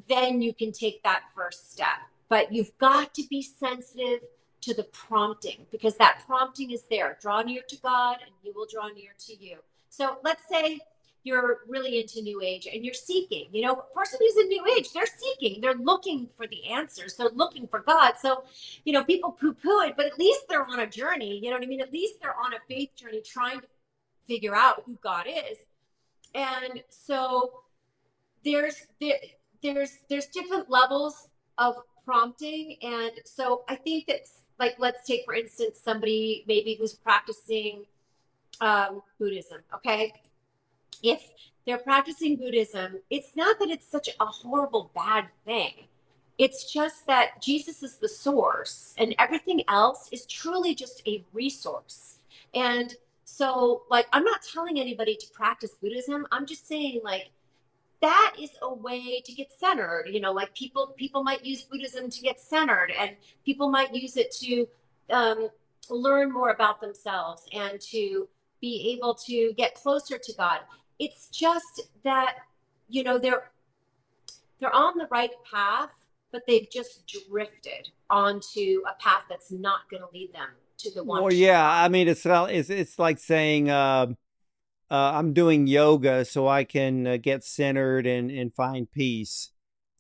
[0.08, 1.98] then you can take that first step.
[2.30, 4.20] But you've got to be sensitive
[4.62, 7.18] to the prompting because that prompting is there.
[7.22, 9.58] Draw near to God and he will draw near to you.
[9.90, 10.80] So let's say
[11.28, 14.92] you're really into new age and you're seeking you know person who's in new age
[14.94, 18.14] they're seeking they're looking for the answers they're looking for god.
[18.20, 18.44] So
[18.86, 21.64] you know people poo-poo it but at least they're on a journey you know what
[21.64, 21.82] i mean?
[21.82, 23.68] At least they're on a faith journey trying to
[24.28, 25.58] figure out who god is.
[26.34, 27.62] And so
[28.44, 29.18] there's there,
[29.62, 32.78] there's there's different levels of prompting.
[32.82, 37.86] And so i think that's like let's take for instance somebody maybe who's practicing
[38.62, 39.60] um, Buddhism.
[39.76, 40.14] Okay,
[41.04, 41.30] if
[41.66, 45.74] they're practicing Buddhism, it's not that it's such a horrible bad thing.
[46.38, 52.20] It's just that Jesus is the source, and everything else is truly just a resource.
[52.54, 56.28] And so, like, I'm not telling anybody to practice Buddhism.
[56.32, 57.32] I'm just saying, like,
[58.02, 62.10] that is a way to get centered you know like people people might use buddhism
[62.10, 64.68] to get centered and people might use it to
[65.10, 65.50] um,
[65.90, 68.28] learn more about themselves and to
[68.62, 70.60] be able to get closer to god
[71.00, 72.38] it's just that
[72.88, 73.52] you know they're
[74.60, 75.92] they're on the right path
[76.32, 81.04] but they've just drifted onto a path that's not going to lead them to the
[81.04, 84.08] one well yeah i mean it's it's it's like saying uh
[84.90, 89.52] uh, I'm doing yoga so I can uh, get centered and, and find peace.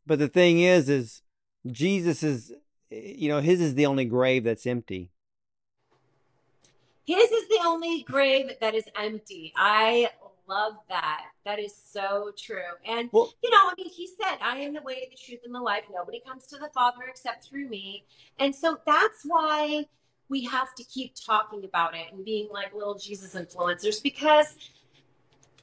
[0.06, 1.22] But the thing is, is
[1.70, 2.54] Jesus is,
[2.90, 5.12] you know, his is the only grave that's empty.
[7.06, 9.54] His is the only grave that is empty.
[9.56, 10.10] I
[10.48, 11.26] love that.
[11.46, 12.58] That is so true.
[12.86, 15.54] And, well, you know, I mean, he said, I am the way, the truth, and
[15.54, 15.84] the life.
[15.94, 18.06] Nobody comes to the Father except through me.
[18.40, 19.86] And so that's why
[20.30, 24.58] we have to keep talking about it and being like little Jesus influencers because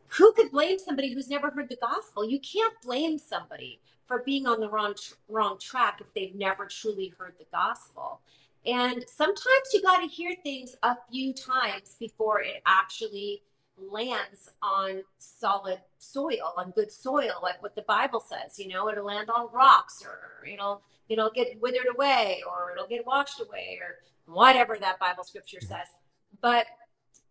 [0.08, 2.28] who could blame somebody who's never heard the gospel?
[2.28, 4.94] You can't blame somebody for being on the wrong
[5.28, 8.20] wrong track if they've never truly heard the gospel.
[8.66, 13.42] And sometimes you got to hear things a few times before it actually
[13.78, 18.58] lands on solid soil, on good soil, like what the Bible says.
[18.58, 23.06] You know, it'll land on rocks, or it'll it'll get withered away, or it'll get
[23.06, 23.98] washed away, or
[24.32, 25.88] whatever that Bible scripture says.
[26.40, 26.66] But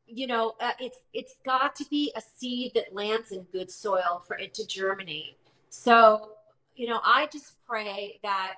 [0.06, 4.24] you know, uh, it's it's got to be a seed that lands in good soil
[4.28, 5.38] for it to germinate.
[5.70, 6.32] So,
[6.76, 8.56] you know, I just pray that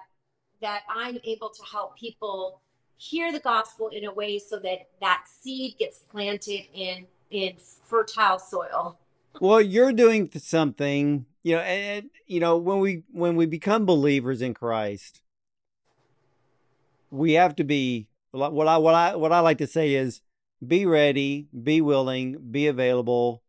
[0.62, 2.62] that I'm able to help people
[2.98, 8.40] hear the gospel in a way so that that seed gets planted in in fertile
[8.40, 8.98] soil.
[9.40, 14.42] Well, you're doing something, you know, and you know when we when we become believers
[14.42, 15.22] in Christ,
[17.12, 20.22] we have to be what I what I what I like to say is
[20.66, 23.44] be ready, be willing, be available,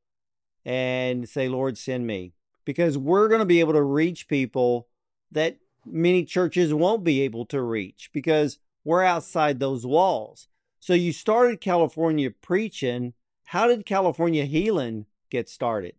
[0.65, 2.33] and say, Lord, send me.
[2.65, 4.89] Because we're going to be able to reach people
[5.31, 10.49] that many churches won't be able to reach because we're outside those walls.
[10.81, 13.15] So you started California preaching.
[13.47, 15.95] How did California healing get started?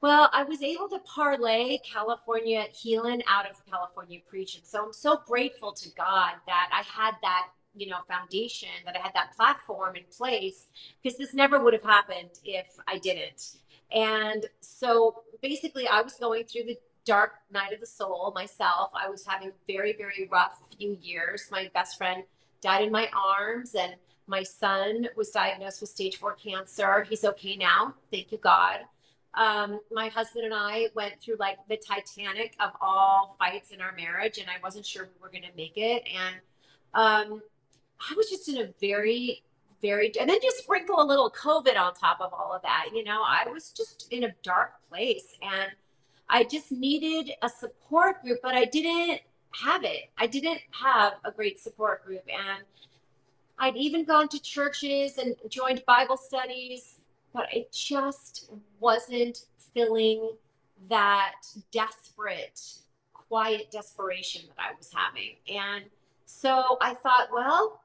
[0.00, 4.62] Well, I was able to parlay California healing out of California preaching.
[4.64, 8.98] So I'm so grateful to God that I had that you know foundation that i
[8.98, 10.68] had that platform in place
[11.02, 13.56] because this never would have happened if i didn't
[13.92, 19.10] and so basically i was going through the dark night of the soul myself i
[19.10, 22.22] was having very very rough few years my best friend
[22.62, 23.94] died in my arms and
[24.26, 28.80] my son was diagnosed with stage four cancer he's okay now thank you god
[29.36, 33.92] um, my husband and I went through like the Titanic of all fights in our
[33.92, 36.04] marriage, and I wasn't sure we were going to make it.
[36.10, 36.36] And
[36.94, 37.42] um,
[38.00, 39.42] I was just in a very,
[39.82, 42.88] very, and then just sprinkle a little COVID on top of all of that.
[42.94, 45.70] You know, I was just in a dark place and
[46.28, 49.20] I just needed a support group, but I didn't
[49.52, 50.10] have it.
[50.18, 52.24] I didn't have a great support group.
[52.26, 52.64] And
[53.58, 56.96] I'd even gone to churches and joined Bible studies,
[57.32, 60.30] but it just wasn't filling
[60.88, 61.34] that
[61.72, 62.60] desperate,
[63.12, 65.36] quiet desperation that I was having.
[65.48, 65.84] And
[66.26, 67.80] so I thought, well,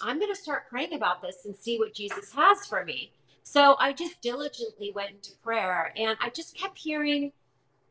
[0.00, 3.10] I'm going to start praying about this and see what Jesus has for me.
[3.42, 7.32] So I just diligently went into prayer and I just kept hearing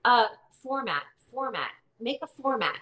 [0.05, 0.27] uh
[0.63, 2.77] format, format, make a format.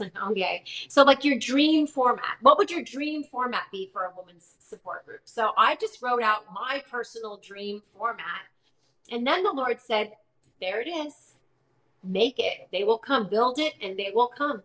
[0.00, 0.64] Okay.
[0.88, 2.36] So like your dream format.
[2.42, 5.20] What would your dream format be for a woman's support group?
[5.24, 8.42] So I just wrote out my personal dream format.
[9.10, 10.12] And then the Lord said,
[10.60, 11.34] there it is.
[12.04, 12.68] Make it.
[12.72, 13.28] They will come.
[13.28, 14.62] Build it and they will come.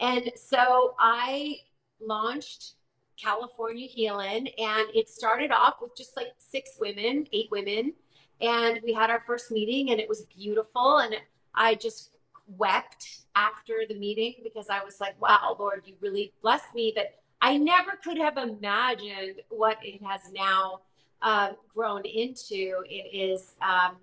[0.00, 1.58] And so I
[2.00, 2.74] launched
[3.20, 4.48] California Healing.
[4.58, 7.92] And it started off with just like six women, eight women.
[8.40, 10.98] And we had our first meeting and it was beautiful.
[10.98, 11.16] And
[11.54, 12.15] I just
[12.48, 16.92] wept after the meeting because I was like, wow, Lord, you really blessed me.
[16.94, 20.80] But I never could have imagined what it has now
[21.22, 22.82] uh, grown into.
[22.88, 23.96] It is um,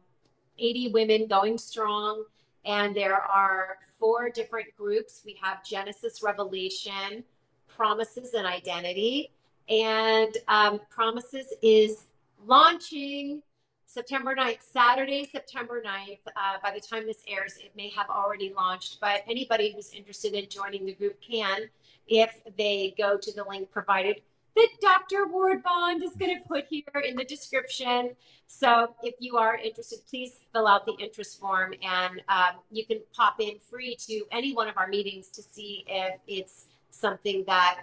[0.60, 2.24] 80 women going strong.
[2.66, 5.22] And there are four different groups.
[5.26, 7.24] We have Genesis Revelation,
[7.68, 9.32] Promises and Identity.
[9.68, 12.06] And um, Promises is
[12.46, 13.42] launching
[13.94, 16.18] September 9th, Saturday, September 9th.
[16.36, 20.34] Uh, by the time this airs, it may have already launched, but anybody who's interested
[20.34, 21.70] in joining the group can
[22.08, 24.22] if they go to the link provided
[24.56, 25.28] that Dr.
[25.28, 28.16] Ward Bond is going to put here in the description.
[28.48, 33.00] So if you are interested, please fill out the interest form and um, you can
[33.16, 37.82] pop in free to any one of our meetings to see if it's something that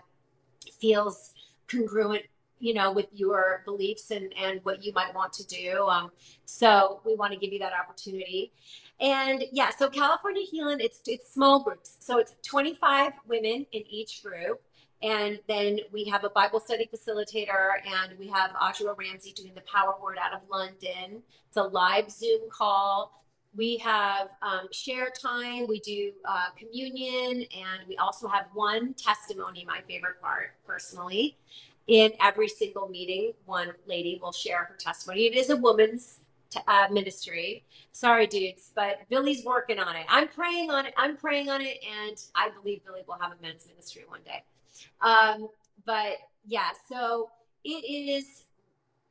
[0.80, 1.34] feels
[1.68, 2.24] congruent
[2.60, 6.10] you know with your beliefs and and what you might want to do um,
[6.44, 8.52] so we want to give you that opportunity
[9.00, 14.22] and yeah so california healing it's it's small groups so it's 25 women in each
[14.22, 14.60] group
[15.02, 19.62] and then we have a Bible study facilitator, and we have Audra Ramsey doing the
[19.62, 21.22] Power Word out of London.
[21.48, 23.24] It's a live Zoom call.
[23.56, 29.64] We have um, share time, we do uh, communion, and we also have one testimony,
[29.66, 31.36] my favorite part personally.
[31.90, 35.26] In every single meeting, one lady will share her testimony.
[35.26, 37.64] It is a woman's t- uh, ministry.
[37.90, 40.06] Sorry, dudes, but Billy's working on it.
[40.08, 40.94] I'm praying on it.
[40.96, 44.44] I'm praying on it, and I believe Billy will have a men's ministry one day.
[45.00, 45.48] Um,
[45.84, 47.30] but yeah, so
[47.64, 48.44] it is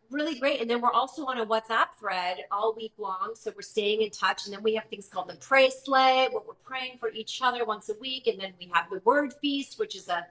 [0.10, 0.62] really great.
[0.62, 3.32] And then we're also on a WhatsApp thread all week long.
[3.36, 4.46] So we're staying in touch.
[4.46, 7.65] And then we have things called the Pray Slay, where we're praying for each other
[7.65, 8.28] once a week.
[8.28, 10.26] And then we have the Word Feast, which is a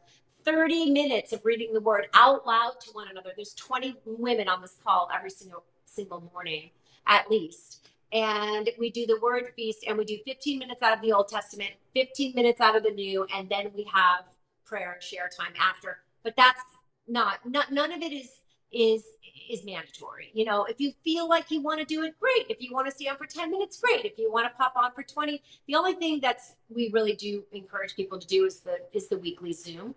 [0.48, 3.32] 30 minutes of reading the word out loud to one another.
[3.36, 6.70] There's 20 women on this call every single single morning,
[7.06, 7.86] at least.
[8.14, 11.28] And we do the word feast and we do 15 minutes out of the Old
[11.28, 14.24] Testament, 15 minutes out of the New, and then we have
[14.64, 15.98] prayer and share time after.
[16.24, 16.62] But that's
[17.06, 18.30] not, not none of it is
[18.72, 19.04] is
[19.50, 20.30] is mandatory.
[20.34, 22.46] You know, if you feel like you want to do it, great.
[22.50, 24.04] If you want to stay on for 10 minutes, great.
[24.04, 27.44] If you want to pop on for 20, the only thing that's we really do
[27.52, 29.94] encourage people to do is the is the weekly Zoom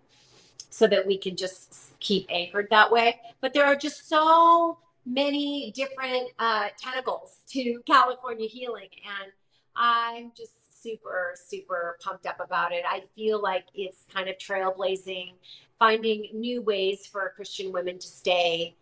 [0.70, 3.20] so that we can just keep anchored that way.
[3.40, 9.32] But there are just so many different uh, tentacles to California healing and
[9.76, 12.84] I'm just super, super pumped up about it.
[12.86, 15.32] I feel like it's kind of trailblazing,
[15.78, 18.74] finding new ways for Christian women to stay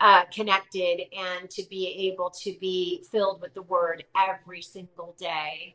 [0.00, 5.74] uh, connected and to be able to be filled with the word every single day.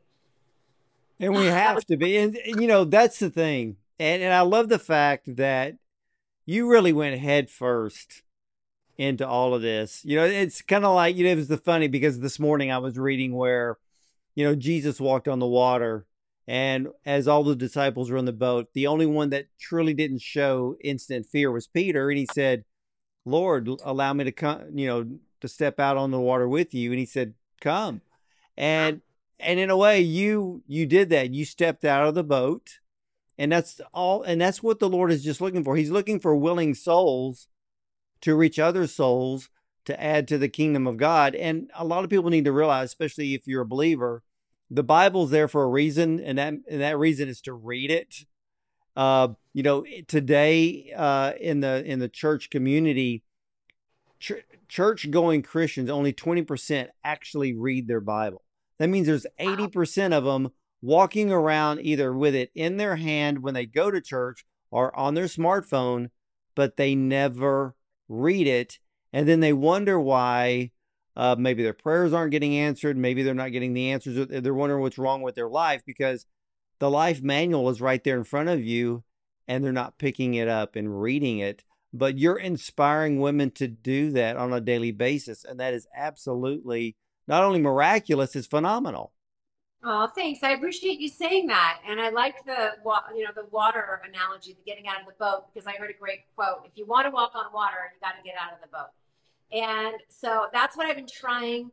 [1.20, 2.18] And we have to be.
[2.18, 3.78] And, you know, that's the thing.
[4.00, 5.76] And, and I love the fact that
[6.46, 8.24] you really went head first
[8.98, 10.02] into all of this.
[10.04, 12.72] You know, it's kind of like, you know, it was the funny because this morning
[12.72, 13.78] I was reading where
[14.36, 16.06] you know, Jesus walked on the water,
[16.46, 20.22] and as all the disciples were on the boat, the only one that truly didn't
[20.22, 22.10] show instant fear was Peter.
[22.10, 22.66] And he said,
[23.26, 26.92] Lord, allow me to come, you know, to step out on the water with you.
[26.92, 28.02] And he said, Come.
[28.58, 29.02] And
[29.40, 31.34] and in a way, you you did that.
[31.34, 32.80] You stepped out of the boat.
[33.38, 35.76] And that's all and that's what the Lord is just looking for.
[35.76, 37.48] He's looking for willing souls
[38.22, 39.50] to reach other souls
[39.86, 41.36] to add to the kingdom of God.
[41.36, 44.24] And a lot of people need to realize, especially if you're a believer,
[44.70, 48.26] the Bible's there for a reason, and that and that reason is to read it.
[48.96, 53.24] Uh, you know, today uh, in the in the church community,
[54.20, 58.44] ch- church going Christians only twenty percent actually read their Bible.
[58.80, 60.52] That means there's eighty percent of them
[60.86, 65.16] walking around either with it in their hand when they go to church or on
[65.16, 66.10] their smartphone,
[66.54, 67.76] but they never
[68.08, 68.80] read it
[69.16, 70.72] and then they wonder why
[71.16, 72.98] uh, maybe their prayers aren't getting answered.
[72.98, 74.28] Maybe they're not getting the answers.
[74.28, 76.26] They're wondering what's wrong with their life because
[76.80, 79.06] the life manual is right there in front of you
[79.48, 81.64] and they're not picking it up and reading it.
[81.94, 85.46] But you're inspiring women to do that on a daily basis.
[85.46, 89.14] And that is absolutely not only miraculous, it's phenomenal.
[89.88, 90.42] Oh, thanks.
[90.42, 92.72] I appreciate you saying that, and I like the
[93.16, 95.94] you know the water analogy, the getting out of the boat, because I heard a
[95.94, 96.62] great quote.
[96.66, 98.90] If you want to walk on water, you got to get out of the boat.
[99.52, 101.72] And so that's what I've been trying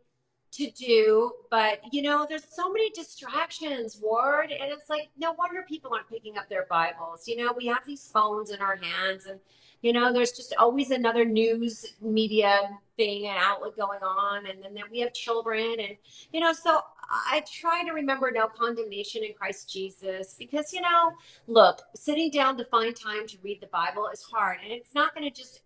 [0.53, 1.33] to do.
[1.51, 4.53] But, you know, there's so many distractions, Ward.
[4.53, 7.27] And it's like, no wonder people aren't picking up their Bibles.
[7.27, 9.41] You know, we have these phones in our hands and,
[9.81, 14.47] you know, there's just always another news media thing and outlet going on.
[14.47, 15.77] And then we have children.
[15.81, 15.97] And,
[16.33, 21.13] you know, so I try to remember no condemnation in Christ Jesus because, you know,
[21.47, 24.59] look, sitting down to find time to read the Bible is hard.
[24.63, 25.63] And it's not going to just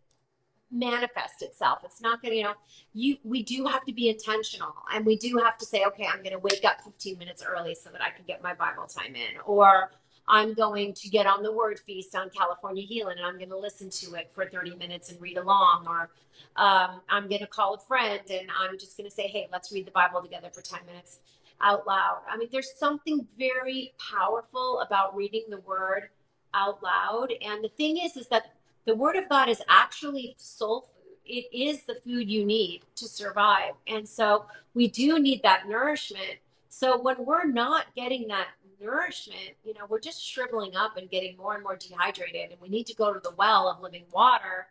[0.70, 1.80] manifest itself.
[1.84, 2.54] It's not going to, you know,
[2.92, 6.22] you we do have to be intentional and we do have to say, okay, I'm
[6.22, 9.14] going to wake up 15 minutes early so that I can get my Bible time
[9.14, 9.92] in or
[10.28, 13.58] I'm going to get on the word feast on California healing and I'm going to
[13.58, 16.10] listen to it for 30 minutes and read along or
[16.56, 19.72] um, I'm going to call a friend and I'm just going to say, hey, let's
[19.72, 21.20] read the Bible together for 10 minutes
[21.60, 22.20] out loud.
[22.28, 26.08] I mean, there's something very powerful about reading the word
[26.54, 27.32] out loud.
[27.40, 28.54] And the thing is, is that
[28.84, 31.16] the word of God is actually soul food.
[31.24, 33.74] It is the food you need to survive.
[33.86, 36.38] And so we do need that nourishment.
[36.68, 38.48] So when we're not getting that
[38.80, 42.52] nourishment, you know, we're just shriveling up and getting more and more dehydrated.
[42.52, 44.66] And we need to go to the well of living water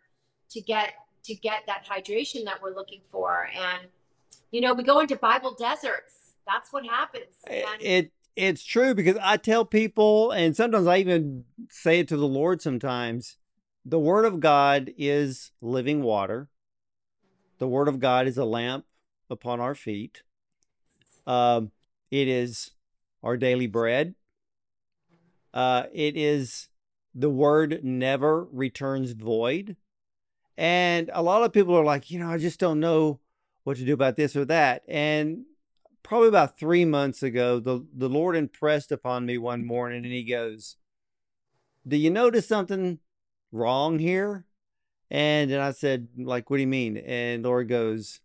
[0.50, 0.94] to get
[1.24, 3.48] to get that hydration that we're looking for.
[3.54, 3.88] And
[4.50, 6.34] you know, we go into Bible deserts.
[6.46, 7.34] That's what happens.
[7.48, 12.08] It, And it it's true because I tell people, and sometimes I even say it
[12.08, 12.60] to the Lord.
[12.60, 13.38] Sometimes
[13.84, 16.48] the Word of God is living water.
[17.58, 18.84] The Word of God is a lamp
[19.30, 20.22] upon our feet.
[21.26, 21.72] Um,
[22.10, 22.72] it is
[23.26, 24.14] our daily bread.
[25.52, 26.68] Uh, it is
[27.12, 29.76] the Word never returns void.
[30.56, 33.18] And a lot of people are like, you know, I just don't know
[33.64, 34.82] what to do about this or that.
[34.86, 35.44] And
[36.04, 40.22] probably about three months ago, the, the Lord impressed upon me one morning and he
[40.22, 40.76] goes,
[41.86, 43.00] Do you notice something
[43.50, 44.44] wrong here?
[45.10, 46.96] And then I said, like, what do you mean?
[46.96, 48.20] And the Lord goes,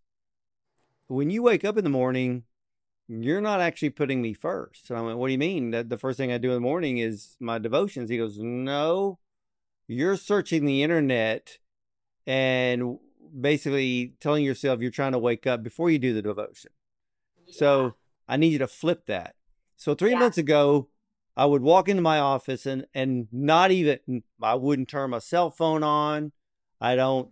[1.07, 2.43] When you wake up in the morning,
[3.19, 4.89] you're not actually putting me first.
[4.89, 5.71] And I went, What do you mean?
[5.71, 8.09] That the first thing I do in the morning is my devotions.
[8.09, 9.19] He goes, No,
[9.87, 11.57] you're searching the internet
[12.25, 12.97] and
[13.39, 16.71] basically telling yourself you're trying to wake up before you do the devotion.
[17.49, 17.95] So
[18.27, 19.35] I need you to flip that.
[19.75, 20.19] So three Yeah.
[20.19, 20.87] months ago,
[21.35, 25.49] I would walk into my office and and not even I wouldn't turn my cell
[25.49, 26.31] phone on.
[26.79, 27.31] I don't.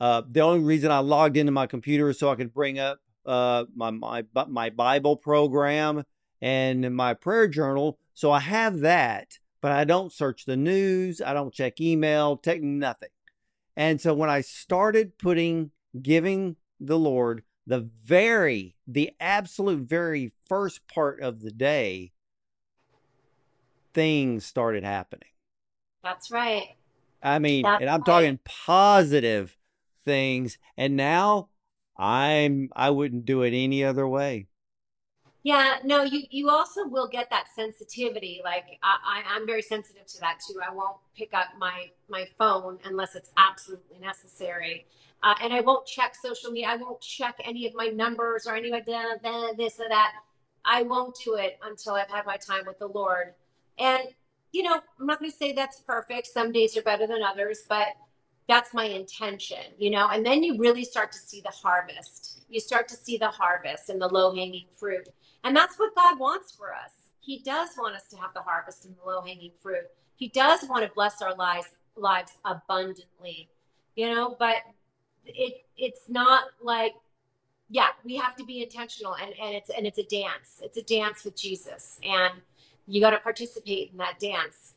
[0.00, 3.00] Uh, the only reason I logged into my computer is so I could bring up
[3.30, 6.02] uh, my my my Bible program
[6.42, 7.98] and my prayer journal.
[8.12, 11.22] So I have that, but I don't search the news.
[11.22, 13.10] I don't check email, take nothing.
[13.76, 15.70] And so when I started putting
[16.02, 22.10] giving the Lord the very, the absolute very first part of the day,
[23.94, 25.28] things started happening.
[26.02, 26.74] That's right.
[27.22, 28.06] I mean, That's and I'm right.
[28.06, 29.56] talking positive
[30.04, 30.58] things.
[30.76, 31.49] And now
[32.00, 34.46] I'm, I wouldn't do it any other way.
[35.42, 38.42] Yeah, no, you you also will get that sensitivity.
[38.44, 40.60] Like I, I I'm very sensitive to that too.
[40.60, 44.86] I won't pick up my my phone unless it's absolutely necessary,
[45.22, 46.68] uh, and I won't check social media.
[46.68, 50.12] I won't check any of my numbers or any of this or that.
[50.64, 53.32] I won't do it until I've had my time with the Lord.
[53.78, 54.02] And
[54.52, 56.26] you know, I'm not going to say that's perfect.
[56.26, 57.88] Some days are better than others, but
[58.48, 60.08] that's my intention, you know.
[60.08, 62.42] And then you really start to see the harvest.
[62.48, 65.08] You start to see the harvest and the low hanging fruit.
[65.44, 66.90] And that's what God wants for us.
[67.20, 69.84] He does want us to have the harvest and the low hanging fruit.
[70.16, 73.48] He does want to bless our lives lives abundantly,
[73.94, 74.56] you know, but
[75.26, 76.94] it it's not like
[77.72, 80.60] yeah, we have to be intentional and, and it's and it's a dance.
[80.62, 82.00] It's a dance with Jesus.
[82.02, 82.34] And
[82.86, 84.74] you got to participate in that dance.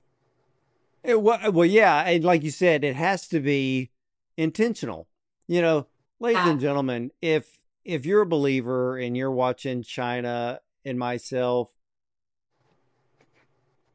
[1.04, 3.92] It, well, well, yeah, and like you said, it has to be
[4.38, 5.08] intentional.
[5.48, 5.88] You know,
[6.20, 11.70] ladies and gentlemen, if if you're a believer and you're watching Chynna and myself,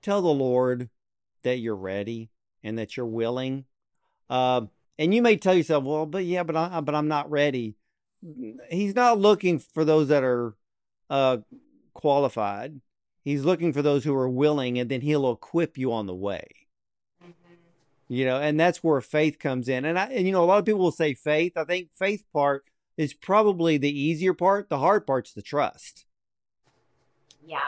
[0.03, 0.91] tell the Lord
[1.45, 2.31] that you're ready
[2.63, 3.65] and that you're willing.
[4.29, 7.77] Um, and you may tell yourself, "Well, but yeah, but I, but I'm not ready."
[8.69, 10.57] He's not looking for those that are
[11.09, 11.39] uh,
[11.95, 12.83] qualified.
[13.23, 16.68] He's looking for those who are willing, and then he'll equip you on the way
[18.09, 20.59] you know and that's where faith comes in and i and you know a lot
[20.59, 22.65] of people will say faith i think faith part
[22.97, 26.07] is probably the easier part the hard part's the trust
[27.49, 27.59] Yeah.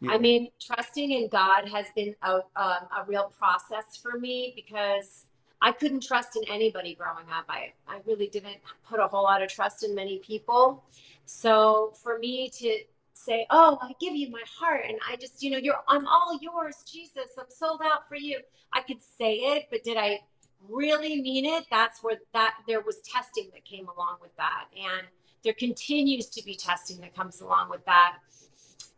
[0.00, 4.52] You I mean, trusting in God has been a, um, a real process for me
[4.54, 5.24] because
[5.62, 7.46] I couldn't trust in anybody growing up.
[7.48, 10.84] I, I really didn't put a whole lot of trust in many people.
[11.24, 12.78] So for me to
[13.16, 16.38] say, Oh, I give you my heart, and I just, you know, you're, I'm all
[16.40, 18.38] yours, Jesus, I'm sold out for you.
[18.72, 20.20] I could say it, but did I
[20.68, 21.64] really mean it?
[21.70, 24.64] That's where that there was testing that came along with that.
[24.74, 25.06] And
[25.44, 28.16] there continues to be testing that comes along with that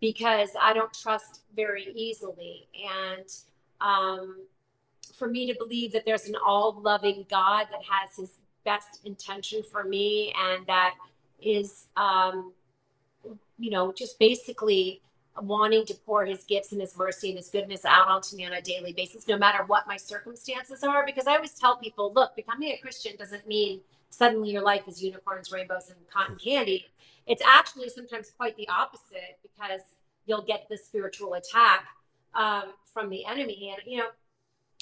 [0.00, 2.68] because I don't trust very easily.
[2.74, 3.28] And
[3.80, 4.46] um,
[5.14, 9.62] for me to believe that there's an all loving God that has his best intention
[9.70, 10.94] for me and that
[11.40, 12.52] is, um,
[13.58, 15.02] you know, just basically
[15.40, 18.52] wanting to pour his gifts and his mercy and his goodness out onto me on
[18.52, 21.04] a daily basis, no matter what my circumstances are.
[21.06, 23.80] Because I always tell people, look, becoming a Christian doesn't mean
[24.10, 26.86] suddenly your life is unicorns, rainbows, and cotton candy.
[27.26, 29.82] It's actually sometimes quite the opposite because
[30.26, 31.86] you'll get the spiritual attack
[32.34, 33.74] um, from the enemy.
[33.76, 34.08] And you know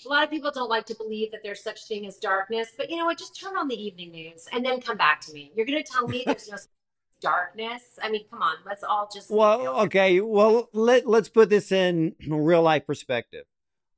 [0.05, 2.68] a lot of people don't like to believe that there's such a thing as darkness
[2.77, 5.33] but you know what just turn on the evening news and then come back to
[5.33, 5.51] me.
[5.55, 6.57] You're going to tell me there's no
[7.20, 11.72] darkness i mean come on let's all just well okay well let, let's put this
[11.72, 13.44] in real life perspective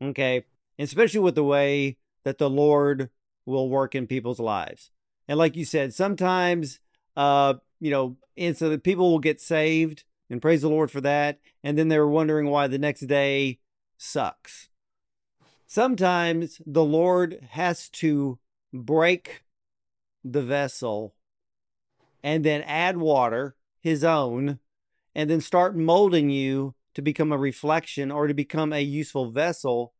[0.00, 0.44] okay
[0.78, 3.10] especially with the way that the lord
[3.44, 4.90] will work in people's lives
[5.26, 6.78] and like you said sometimes
[7.16, 11.00] uh you know and so that people will get saved and praise the Lord for
[11.00, 11.40] that.
[11.62, 13.58] And then they were wondering why the next day
[13.96, 14.68] sucks.
[15.66, 18.38] Sometimes the Lord has to
[18.72, 19.44] break
[20.24, 21.14] the vessel
[22.22, 24.58] and then add water, his own,
[25.14, 29.94] and then start molding you to become a reflection or to become a useful vessel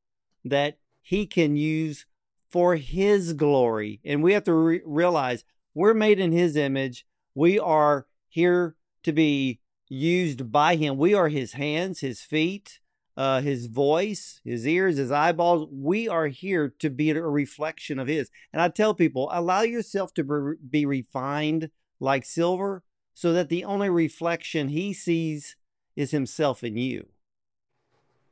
[0.45, 2.07] that he can use
[2.51, 4.01] for his glory.
[4.05, 5.45] And we have to re- realize
[5.75, 7.07] we're made in his image.
[7.35, 10.97] We are here to be used by him.
[10.97, 12.81] We are his hands, his feet,
[13.17, 15.69] uh, his voice, his ears, his eyeballs.
[15.73, 18.31] We are here to be a reflection of his.
[18.53, 21.71] And I tell people, allow yourself to be refined
[22.01, 22.83] like silver
[23.15, 25.57] so that the only reflection he sees
[25.97, 27.09] is himself in you.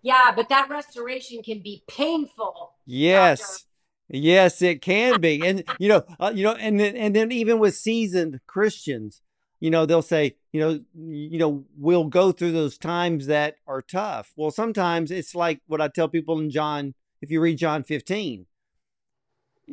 [0.03, 2.75] Yeah, but that restoration can be painful.
[2.87, 3.41] Yes.
[3.41, 3.63] Doctor.
[4.09, 5.43] Yes, it can be.
[5.47, 9.23] And you know, uh, you know, and then and then even with seasoned Christians,
[9.59, 13.83] you know, they'll say, you know, you know, we'll go through those times that are
[13.83, 14.33] tough.
[14.37, 18.47] Well, sometimes it's like what I tell people in John, if you read John 15.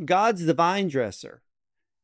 [0.05, 1.43] God's the vine dresser.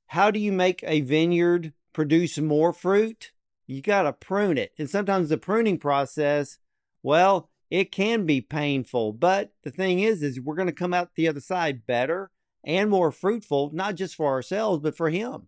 [0.08, 3.34] How do you make a vineyard produce more fruit?
[3.68, 4.72] You got to prune it.
[4.80, 6.58] And sometimes the pruning process,
[7.04, 11.10] well, it can be painful, but the thing is is we're going to come out
[11.16, 12.32] the other side better
[12.64, 15.47] and more fruitful, not just for ourselves, but for him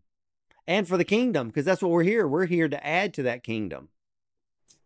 [0.68, 2.28] and for the kingdom because that's what we're here.
[2.28, 3.88] We're here to add to that kingdom.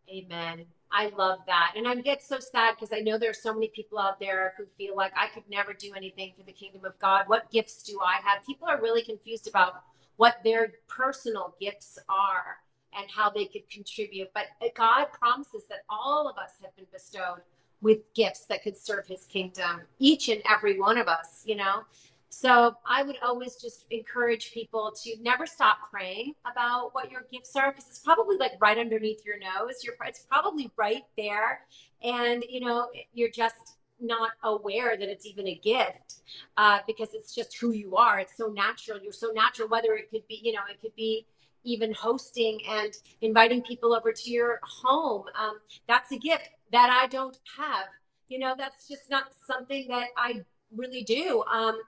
[0.08, 0.66] Amen.
[0.92, 1.74] I love that.
[1.76, 4.54] And I get so sad because I know there are so many people out there
[4.56, 7.24] who feel like I could never do anything for the kingdom of God.
[7.26, 8.46] What gifts do I have?
[8.46, 9.82] People are really confused about
[10.18, 12.58] what their personal gifts are
[12.98, 14.30] and how they could contribute.
[14.34, 14.46] But
[14.76, 17.42] God promises that all of us have been bestowed
[17.82, 21.84] with gifts that could serve his kingdom, each and every one of us, you know?
[22.30, 27.56] So I would always just encourage people to never stop praying about what your gifts
[27.56, 29.84] are because it's probably like right underneath your nose.
[29.84, 31.62] You're, it's probably right there.
[32.04, 36.22] And, you know, you're just not aware that it's even a gift
[36.58, 38.20] uh, because it's just who you are.
[38.20, 39.00] It's so natural.
[39.02, 41.26] You're so natural, whether it could be, you know, it could be
[41.64, 45.24] even hosting and inviting people over to your home.
[45.40, 47.88] Um, that's a gift that I don't have.
[48.28, 50.44] You know, that's just not something that I
[50.76, 51.44] really do.
[51.52, 51.80] Um,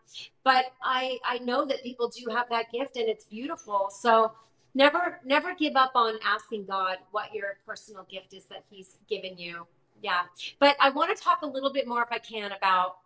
[0.43, 3.89] but I I know that people do have that gift and it's beautiful.
[3.91, 4.32] So
[4.74, 9.38] never never give up on asking God what your personal gift is that He's given
[9.38, 9.66] you.
[10.02, 10.22] Yeah.
[10.60, 12.98] But I want to talk a little bit more, if I can, about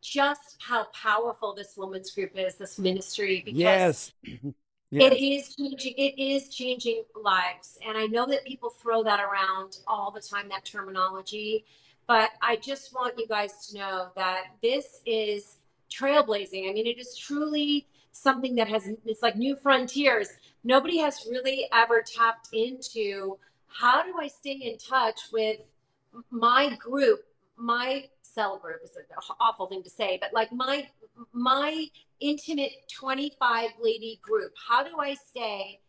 [0.00, 3.42] just how powerful this women's group is, this ministry.
[3.44, 4.12] Because yes.
[4.90, 5.12] Yes.
[5.12, 5.94] It is changing.
[5.96, 10.48] It is changing lives, and I know that people throw that around all the time.
[10.48, 11.64] That terminology,
[12.06, 15.56] but I just want you guys to know that this is
[15.90, 16.70] trailblazing.
[16.70, 18.88] I mean, it is truly something that has.
[19.04, 20.28] It's like new frontiers.
[20.62, 25.58] Nobody has really ever tapped into how do I stay in touch with
[26.30, 27.20] my group,
[27.56, 29.04] my cell group is an
[29.40, 30.88] awful thing to say, but like my
[31.32, 31.86] my
[32.20, 35.80] intimate 25 lady group, how do I stay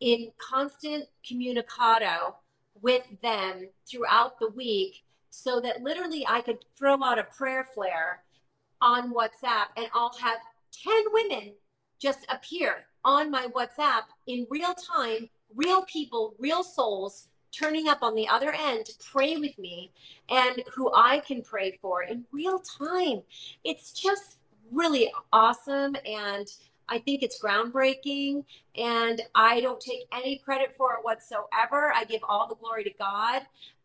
[0.00, 2.34] in constant communicado
[2.82, 8.22] with them throughout the week so that literally I could throw out a prayer flare
[8.80, 10.38] on WhatsApp and I'll have
[10.84, 11.54] 10 women
[12.00, 18.14] just appear on my WhatsApp in real time, real people, real souls turning up on
[18.14, 19.90] the other end to pray with me
[20.28, 23.22] and who I can pray for in real time.
[23.62, 24.38] It's just
[24.72, 26.48] really awesome and
[26.88, 28.44] I think it's groundbreaking
[28.76, 31.92] and I don't take any credit for it whatsoever.
[31.94, 33.42] I give all the glory to God,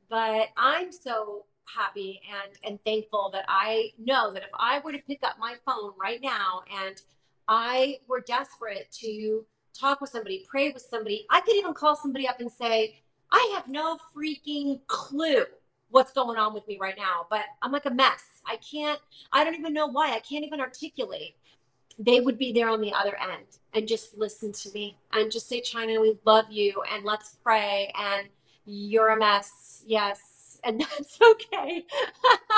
[0.09, 4.97] but I'm so happy and and thankful that I know that if I were to
[4.99, 6.99] pick up my phone right now and
[7.47, 9.45] I were desperate to
[9.80, 12.99] talk with somebody, pray with somebody, I could even call somebody up and say,
[13.32, 15.45] I have no freaking clue
[15.89, 18.23] what's going on with me right now, but I'm like a mess.
[18.45, 18.99] I can't,
[19.32, 20.13] I don't even know why.
[20.13, 21.36] I can't even articulate.
[21.97, 25.49] They would be there on the other end and just listen to me and just
[25.49, 28.27] say, Chynna, we love you and let's pray and
[28.65, 29.84] you're a mess.
[29.86, 30.59] Yes.
[30.63, 31.86] And that's okay.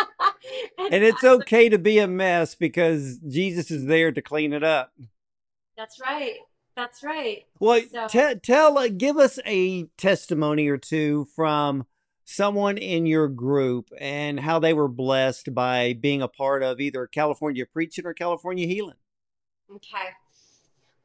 [0.78, 4.64] and, and it's okay to be a mess because Jesus is there to clean it
[4.64, 4.94] up.
[5.78, 6.38] That's right.
[6.76, 7.46] That's right.
[7.60, 8.08] Well, so.
[8.08, 11.86] t- tell, uh, give us a testimony or two from
[12.24, 17.08] someone in your group and how they were blessed by being a part of either
[17.08, 18.96] California Preaching or California Healing.
[19.76, 20.10] Okay.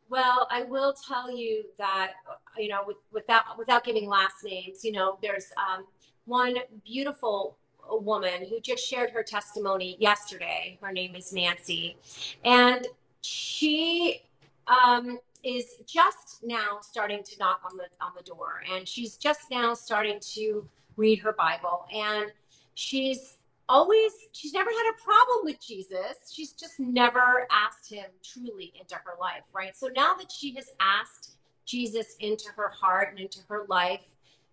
[0.08, 2.12] Well, I will tell you that
[2.56, 5.84] you know, with, without without giving last names, you know, there's um,
[6.26, 7.56] one beautiful
[7.88, 10.78] woman who just shared her testimony yesterday.
[10.80, 11.96] Her name is Nancy,
[12.44, 12.86] and
[13.22, 14.22] she
[14.68, 19.42] um, is just now starting to knock on the on the door and she's just
[19.48, 22.32] now starting to read her bible and
[22.74, 23.38] she's
[23.68, 26.32] always she's never had a problem with jesus.
[26.32, 29.76] She's just never asked him truly into her life right?
[29.76, 34.08] So now that she has asked jesus into her heart and into her life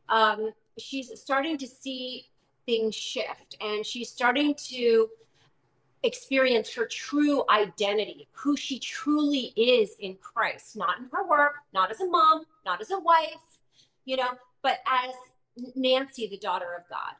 [0.10, 2.28] um, she's starting to see
[2.68, 5.10] things shift and she's starting to
[6.04, 11.92] experience her true identity, who she truly is in Christ, not in her work, not
[11.92, 13.60] as a mom, not as a wife,
[14.06, 14.32] you know,
[14.62, 15.14] but as
[15.76, 17.14] Nancy, the daughter of God.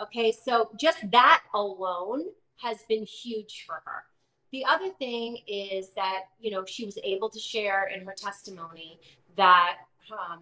[0.00, 2.24] Okay, so just that alone
[2.56, 4.04] has been huge for her.
[4.50, 8.98] The other thing is that, you know, she was able to share in her testimony
[9.36, 9.78] that
[10.12, 10.40] um,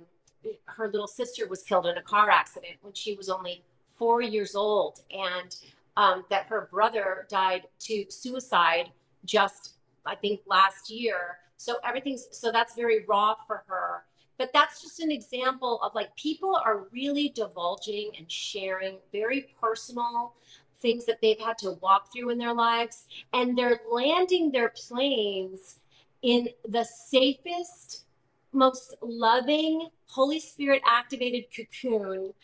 [0.67, 3.63] her little sister was killed in a car accident when she was only
[3.97, 5.01] four years old.
[5.11, 5.55] And
[5.97, 8.91] um, that her brother died to suicide
[9.25, 9.75] just,
[10.07, 11.39] I think, last year.
[11.57, 14.05] So everything's, so that's very raw for her.
[14.39, 20.35] But that's just an example of like people are really divulging and sharing very personal
[20.81, 23.07] things that they've had to walk through in their lives.
[23.33, 25.79] And they're landing their planes
[26.23, 28.05] in the safest
[28.53, 32.35] most loving, Holy Spirit activated cocoon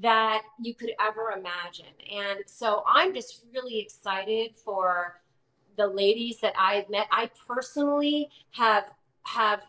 [0.00, 1.92] that you could ever imagine.
[2.10, 5.20] And so I'm just really excited for
[5.76, 7.06] the ladies that I've met.
[7.12, 8.92] I personally have
[9.24, 9.66] have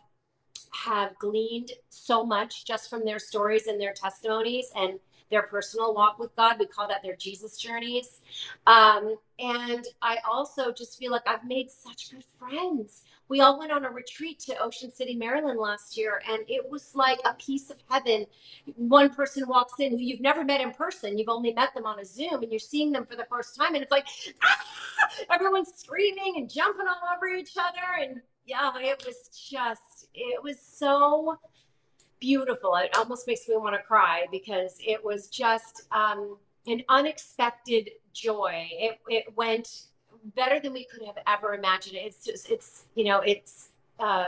[0.72, 4.98] have gleaned so much just from their stories and their testimonies and
[5.30, 6.58] their personal walk with God.
[6.58, 8.20] We call that their Jesus journeys.
[8.66, 13.70] Um, and I also just feel like I've made such good friends we all went
[13.70, 17.70] on a retreat to Ocean City, Maryland last year, and it was like a piece
[17.70, 18.26] of heaven.
[18.74, 22.00] One person walks in who you've never met in person, you've only met them on
[22.00, 24.08] a Zoom, and you're seeing them for the first time, and it's like
[24.42, 24.66] ah!
[25.32, 28.02] everyone's screaming and jumping all over each other.
[28.02, 31.38] And yeah, it was just, it was so
[32.18, 32.74] beautiful.
[32.74, 38.68] It almost makes me want to cry because it was just um, an unexpected joy.
[38.72, 39.84] It, it went
[40.34, 41.96] better than we could have ever imagined.
[41.96, 44.26] It's just, it's, you know, it's, uh,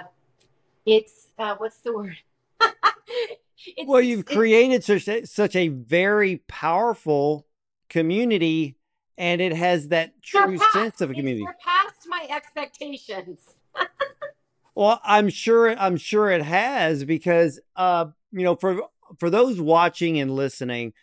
[0.86, 2.16] it's, uh, what's the word?
[2.60, 7.46] it's, well, you've created such a, such a very powerful
[7.88, 8.76] community,
[9.18, 11.44] and it has that true surpassed, sense of a community.
[11.46, 13.54] Surpassed my expectations.
[14.74, 18.82] well, I'm sure, I'm sure it has because, uh, you know, for
[19.18, 20.94] for those watching and listening,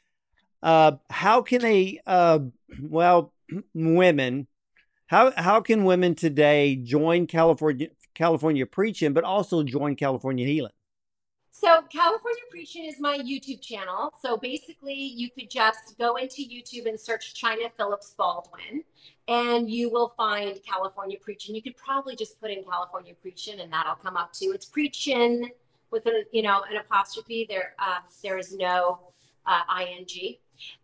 [0.63, 2.39] uh, how can they, uh,
[2.81, 3.33] well,
[3.73, 4.47] women
[5.09, 10.71] how how can women today join California California preaching, but also join California healing?
[11.51, 14.13] So California Preaching is my YouTube channel.
[14.21, 18.83] So basically, you could just go into YouTube and search Chynna Phillips Baldwin,
[19.27, 21.55] and you will find California Preaching.
[21.55, 24.51] You could probably just put in California Preaching, and that'll come up too.
[24.53, 25.49] It's preaching
[25.89, 27.47] with an you know an apostrophe.
[27.49, 28.99] There uh, there is no
[29.47, 30.37] uh, ing.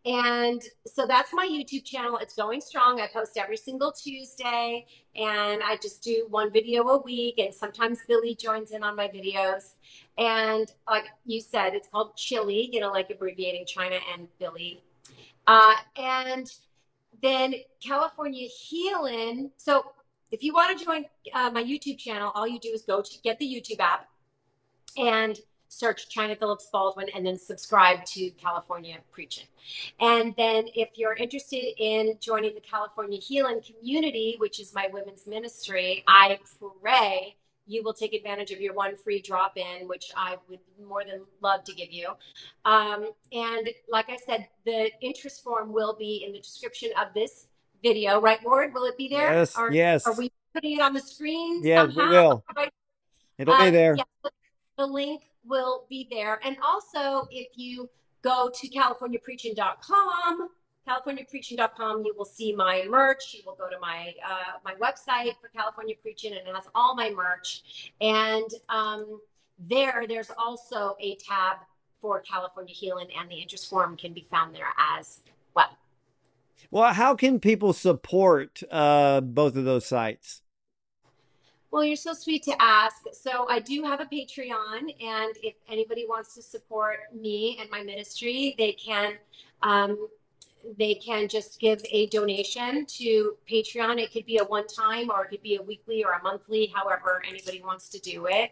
[0.05, 2.17] And so that's my YouTube channel.
[2.17, 3.01] It's going strong.
[3.01, 7.35] I post every single Tuesday and I just do one video a week.
[7.37, 9.73] And sometimes Billy joins in on my videos.
[10.17, 14.81] And like you said, it's called Chilly, you know, like abbreviating Chynna and Billy.
[15.47, 16.51] Uh, and
[17.21, 19.51] then California Healing.
[19.57, 19.91] So
[20.31, 23.21] if you want to join uh, my YouTube channel, all you do is go to
[23.23, 24.07] get the YouTube app
[24.97, 29.45] and search Chynna Phillips Baldwin and then subscribe to California Preaching.
[29.99, 35.27] And then if you're interested in joining the California Healing community, which is my women's
[35.27, 36.39] ministry, I
[36.81, 37.35] pray
[37.67, 41.21] you will take advantage of your one free drop in, which I would more than
[41.41, 42.09] love to give you.
[42.63, 47.47] Um, and like I said, the interest form will be in the description of this
[47.81, 48.73] video, right, Ward?
[48.73, 49.33] Will it be there?
[49.33, 49.57] Yes.
[49.57, 50.05] Or, yes.
[50.05, 51.61] Are we putting it on the screen?
[51.63, 52.03] Yeah, somehow?
[52.03, 52.43] we will.
[53.37, 53.95] It'll um, be there.
[53.95, 54.29] Yeah,
[54.77, 56.39] the link will be there.
[56.43, 57.89] And also, if you
[58.21, 60.49] go to californiapreaching.com,
[60.87, 63.33] californiapreaching.com, you will see my merch.
[63.33, 66.95] You will go to my uh, my website for California Preaching, and it has all
[66.95, 67.91] my merch.
[68.01, 69.19] And um,
[69.59, 71.57] there, there's also a tab
[72.01, 75.21] for California Healing, and the interest form can be found there as
[75.55, 75.77] well.
[76.71, 80.41] Well, how can people support uh, both of those sites?
[81.75, 83.03] Well, you're so sweet to ask.
[83.11, 87.83] So I do have a Patreon, and if anybody wants to support me and my
[87.83, 89.15] ministry, they can
[89.61, 90.07] um,
[90.77, 93.99] they can just give a donation to Patreon.
[93.99, 96.71] It could be a one time, or it could be a weekly or a monthly,
[96.73, 98.51] however anybody wants to do it.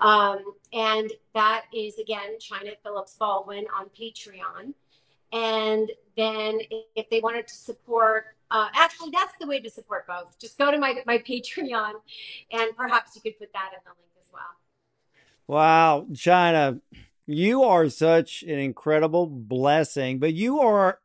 [0.00, 4.74] Um, and that is again Chynna Phillips Baldwin on Patreon.
[5.32, 6.58] And then
[6.96, 10.38] if they wanted to support uh, actually, that's the way to support both.
[10.38, 11.94] Just go to my, my Patreon
[12.52, 14.42] and perhaps you could put that in the link as well.
[15.48, 16.80] Wow, Chynna,
[17.26, 21.00] you are such an incredible blessing, but you are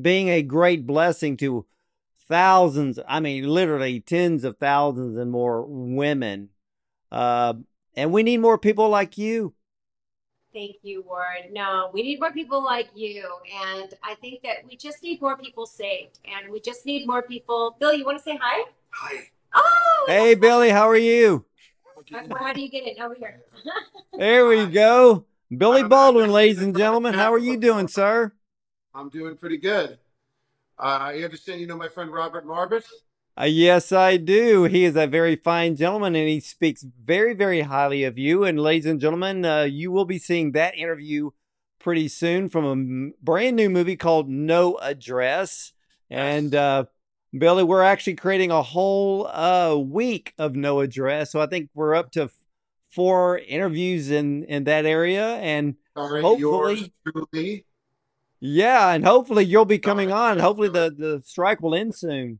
[0.00, 1.66] being a great blessing to
[2.28, 6.48] thousands, I mean, literally tens of thousands and more women.
[7.12, 7.54] Uh,
[7.94, 9.52] and we need more people like you.
[10.56, 11.52] Thank you, Ward.
[11.52, 13.28] No, we need more people like you.
[13.68, 16.18] And I think that we just need more people saved.
[16.24, 17.76] And we just need more people.
[17.78, 18.64] Bill, you want to say hi?
[18.88, 19.24] Hi.
[19.54, 21.44] Oh, Hey, Billy, how are you?
[22.10, 23.42] how, how do you get it over here?
[24.18, 25.26] There we go.
[25.54, 27.12] Billy Baldwin, ladies and gentlemen.
[27.12, 28.32] How are you doing, sir?
[28.94, 29.98] I'm doing pretty good.
[30.78, 32.84] Uh, I understand you know my friend Robert Marbut.
[33.38, 34.64] Uh, yes, I do.
[34.64, 38.44] He is a very fine gentleman and he speaks very, very highly of you.
[38.44, 41.30] And, ladies and gentlemen, uh, you will be seeing that interview
[41.78, 45.72] pretty soon from a m- brand new movie called No Address.
[46.08, 46.84] And, uh,
[47.36, 51.30] Billy, we're actually creating a whole uh, week of No Address.
[51.32, 52.30] So I think we're up to f-
[52.88, 55.34] four interviews in, in that area.
[55.36, 56.40] And Sorry, Hopefully-
[58.40, 60.38] yeah, and hopefully you'll be coming on.
[60.38, 62.38] Hopefully the, the strike will end soon.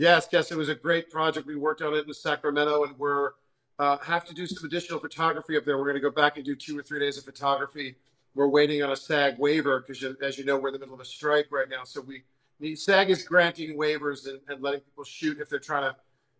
[0.00, 1.46] Yes, yes, it was a great project.
[1.46, 3.32] We worked on it in Sacramento, and we're
[3.78, 5.76] uh, have to do some additional photography up there.
[5.76, 7.96] We're going to go back and do two or three days of photography.
[8.34, 11.00] We're waiting on a SAG waiver because, as you know, we're in the middle of
[11.00, 11.84] a strike right now.
[11.84, 12.22] So we
[12.60, 15.96] need SAG is granting waivers and, and letting people shoot if they're trying to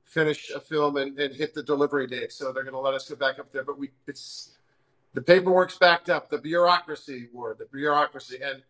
[0.07, 2.33] finish a film and, and hit the delivery date.
[2.33, 3.65] So they're going to let us go back up there.
[3.65, 4.57] But we it's
[5.13, 6.31] the paperwork's backed up.
[6.31, 8.63] The bureaucracy, Ward, the bureaucracy, and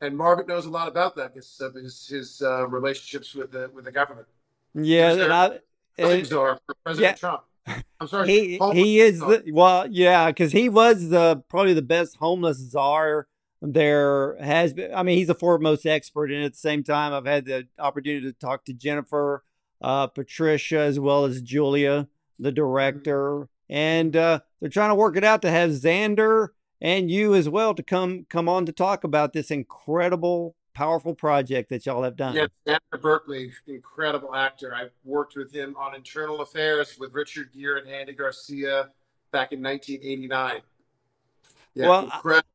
[0.00, 3.70] and Marvin knows a lot about that because of his his uh, relationships with the
[3.74, 4.26] with the government.
[4.74, 5.32] Yeah, sir.
[5.32, 5.60] I,
[6.00, 7.12] are for President yeah.
[7.14, 7.42] Trump.
[8.00, 8.28] I'm sorry.
[8.28, 13.26] he he is the, well yeah because he was the probably the best homeless czar
[13.60, 17.26] there has been i mean he's the foremost expert and at the same time i've
[17.26, 19.44] had the opportunity to talk to jennifer
[19.82, 22.08] uh, patricia as well as julia
[22.38, 26.48] the director and uh, they're trying to work it out to have xander
[26.80, 31.70] and you as well to come come on to talk about this incredible powerful project
[31.70, 34.74] that y'all have done Yeah, Xander Berkeley, incredible actor.
[34.74, 38.90] I worked with him on Internal Affairs with Richard Gere and Andy Garcia
[39.32, 40.60] back in 1989.
[41.74, 42.48] Yeah, Well, incredible.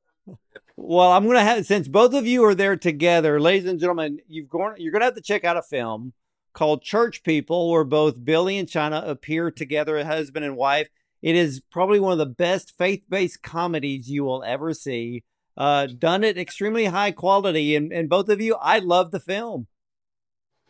[0.75, 4.19] Well, I'm gonna have since both of you are there together, ladies and gentlemen.
[4.27, 4.75] You've gone.
[4.77, 6.13] You're gonna have to check out a film
[6.53, 10.87] called Church People, where both Billy and Chynna appear together, as husband and wife.
[11.21, 15.23] It is probably one of the best faith-based comedies you will ever see.
[15.55, 19.67] Uh, done it extremely high quality, and and both of you, I love the film.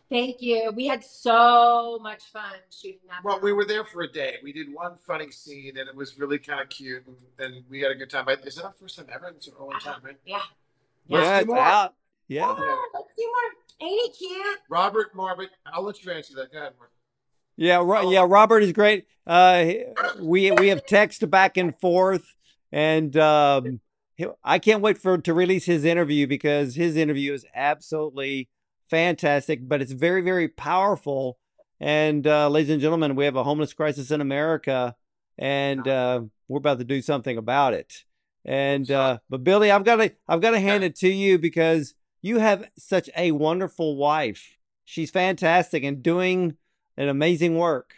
[0.10, 0.72] Thank you.
[0.76, 3.24] We had so much fun shooting that.
[3.24, 3.46] Well, film.
[3.46, 4.36] we were there for a day.
[4.44, 7.82] We did one funny scene, and it was really kind of cute, and, and we
[7.82, 8.26] had a good time.
[8.26, 9.30] But is that our first time ever?
[9.30, 10.18] It's our only time, right?
[10.26, 10.40] Yeah.
[11.10, 11.60] Let's yeah, do it's more.
[11.60, 11.94] out.
[12.28, 12.46] Yeah.
[12.48, 13.90] Oh, let's do more.
[13.90, 14.60] Ain't he cute?
[14.70, 16.52] Robert Marbut, I'll let you answer that.
[16.52, 16.74] Go ahead.
[16.78, 16.92] Mark.
[17.56, 18.26] Yeah, Ro- yeah.
[18.28, 19.08] Robert is great.
[19.26, 19.66] Uh,
[20.20, 22.26] we we have text back and forth,
[22.72, 23.80] and um, he-
[24.43, 28.49] I can't wait for to release his interview because his interview is absolutely
[28.89, 29.67] fantastic.
[29.67, 31.38] But it's very very powerful.
[31.80, 34.95] And uh, ladies and gentlemen, we have a homeless crisis in America,
[35.38, 38.03] and uh, we're about to do something about it.
[38.45, 41.93] And uh, but Billy, I've got to I've got to hand it to you because
[42.21, 44.57] you have such a wonderful wife.
[44.86, 46.57] She's fantastic and doing
[46.97, 47.95] an amazing work.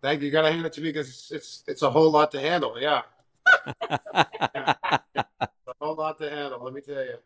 [0.00, 0.26] Thank you.
[0.26, 2.40] You got to hand it to me because it's, it's it's a whole lot to
[2.40, 2.76] handle.
[2.80, 3.02] Yeah,
[3.80, 4.98] a
[5.80, 6.62] whole lot to handle.
[6.62, 7.16] Let me tell you.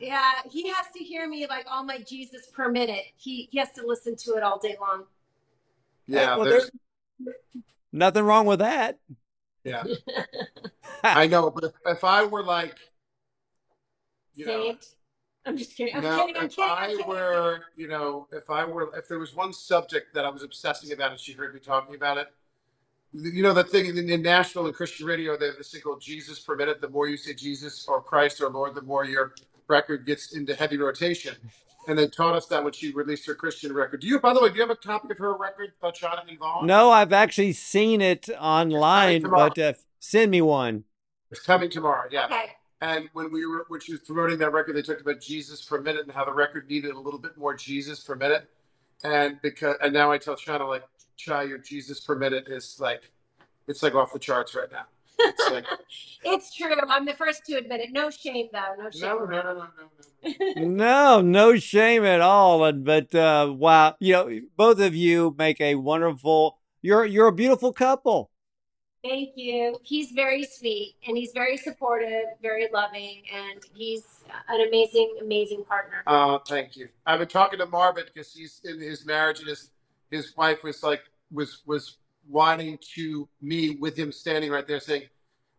[0.00, 3.04] Yeah, he has to hear me like all my Jesus per minute.
[3.16, 5.04] He he has to listen to it all day long.
[6.06, 6.70] Yeah, Well, there's
[7.92, 8.98] Nothing wrong with that.
[9.64, 9.82] yeah.
[11.04, 12.76] I know, but if, if I were like,
[14.34, 14.76] you know,
[15.46, 15.96] I'm just kidding.
[15.96, 16.36] I'm now kidding.
[16.36, 16.70] I'm if kidding.
[16.70, 17.06] I'm I kidding.
[17.08, 20.92] were, you know, if I were, if there was one subject that I was obsessing
[20.92, 22.28] about and she heard me talking about it,
[23.12, 26.00] you know, that thing in, in national and Christian radio, they have this thing called
[26.00, 26.80] Jesus per minute.
[26.80, 29.34] The more you say Jesus or Christ or Lord, the more your
[29.66, 31.34] record gets into heavy rotation.
[31.86, 34.00] And they taught us that when she released her Christian record.
[34.00, 36.66] Do you, by the way, do you have a copy of her record, Jonathan Vaughn?
[36.66, 40.84] No, I've actually seen it online, but uh, send me one.
[41.30, 42.08] It's coming tomorrow.
[42.10, 42.26] Yeah.
[42.26, 42.52] Okay.
[42.80, 45.80] And when we were, when she was promoting that record, they talked about Jesus per
[45.80, 48.48] minute and how the record needed a little bit more Jesus per minute.
[49.02, 50.84] And because, and now I tell Chynna like,
[51.18, 53.10] Chai, your Jesus per minute is like,
[53.66, 54.84] it's like off the charts right now.
[55.18, 55.66] It's like,
[56.24, 56.76] It's true.
[56.88, 57.92] I'm the first to admit it.
[57.92, 58.74] No shame though.
[58.82, 59.02] No shame.
[59.02, 60.64] no, no, no, no, no, no.
[60.64, 62.64] No, no shame at all.
[62.64, 66.58] And but uh, wow, you know, both of you make a wonderful.
[66.82, 68.30] You're you're a beautiful couple.
[69.04, 69.76] Thank you.
[69.82, 74.04] He's very sweet and he's very supportive, very loving, and he's
[74.48, 76.02] an amazing, amazing partner.
[76.06, 76.88] Uh, thank you.
[77.06, 79.70] I've been talking to Marvin because he's in his marriage and his
[80.10, 81.02] his wife was like
[81.32, 81.96] was was
[82.28, 85.02] wanting to me with him standing right there saying,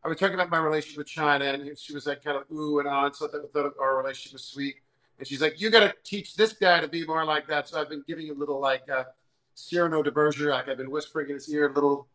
[0.04, 2.80] I was talking about my relationship with Chynna, and she was like kind of ooh
[2.80, 4.76] and on, so I thought our relationship was sweet.
[5.18, 7.68] And she's like, you got to teach this guy to be more like that.
[7.68, 9.04] So I've been giving him little like uh,
[9.54, 10.70] Cyrano de Bergerac.
[10.70, 12.08] I've been whispering in his ear little,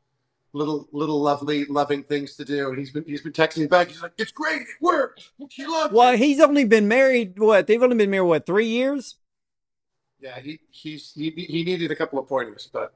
[0.54, 2.70] little, little lovely, loving things to do.
[2.70, 3.88] And he's been he's been texting me back.
[3.88, 5.32] He's like, it's great, it worked.
[5.50, 6.18] She loves Well, it.
[6.18, 7.66] he's only been married what?
[7.66, 8.46] They've only been married what?
[8.46, 9.16] Three years?
[10.24, 12.94] Yeah, he he's he he needed a couple of pointers, but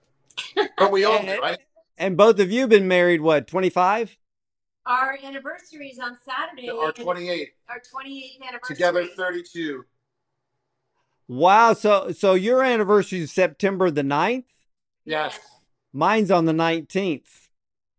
[0.79, 1.59] but we all do, right?
[1.99, 3.47] And both of you have been married what?
[3.47, 4.16] Twenty five?
[4.87, 6.70] Our anniversary is on Saturday.
[6.70, 8.74] Our and 28 Our 28th anniversary.
[8.74, 9.85] together, 32.
[11.29, 11.74] Wow.
[11.74, 14.45] So so your anniversary is September the 9th?
[15.05, 15.39] Yes.
[15.93, 17.49] Mine's on the nineteenth.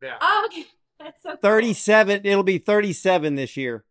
[0.02, 0.18] Yeah.
[0.22, 0.66] Oh, okay.
[1.00, 1.38] That's so cool.
[1.38, 2.22] Thirty seven.
[2.24, 3.84] It'll be thirty seven this year.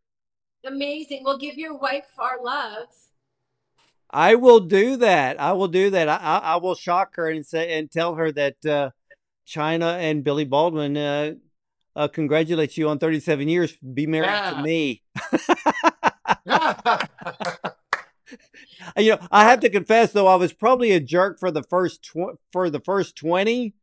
[0.64, 1.22] Amazing.
[1.22, 2.88] We'll give your wife our love.
[4.10, 5.40] I will do that.
[5.40, 6.08] I will do that.
[6.08, 8.90] I, I, I will shock her and say and tell her that uh,
[9.46, 11.34] Chynna and Billy Baldwin uh,
[11.94, 13.76] uh, congratulate you on 37 years.
[13.76, 14.50] Be married Yeah.
[14.50, 15.02] to me.
[18.96, 22.02] You know, I have to confess though, I was probably a jerk for the first
[22.02, 23.74] tw- for the first 20,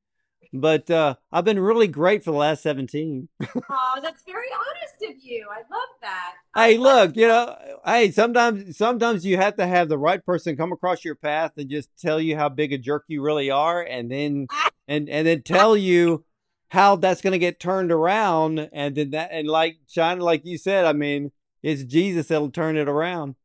[0.62, 3.28] but uh, I've been really great for the last 17.
[3.70, 5.47] Oh, that's very honest of you.
[5.51, 6.34] I love that.
[6.56, 10.24] Hey, I love- look, you know, hey, sometimes sometimes you have to have the right
[10.26, 13.49] person come across your path and just tell you how big a jerk you really
[13.49, 14.47] are and then
[14.88, 16.24] and and then tell you
[16.70, 20.58] how that's going to get turned around and then that and like Chynna like you
[20.58, 21.32] said, I mean,
[21.64, 23.36] it's Jesus that'll turn it around.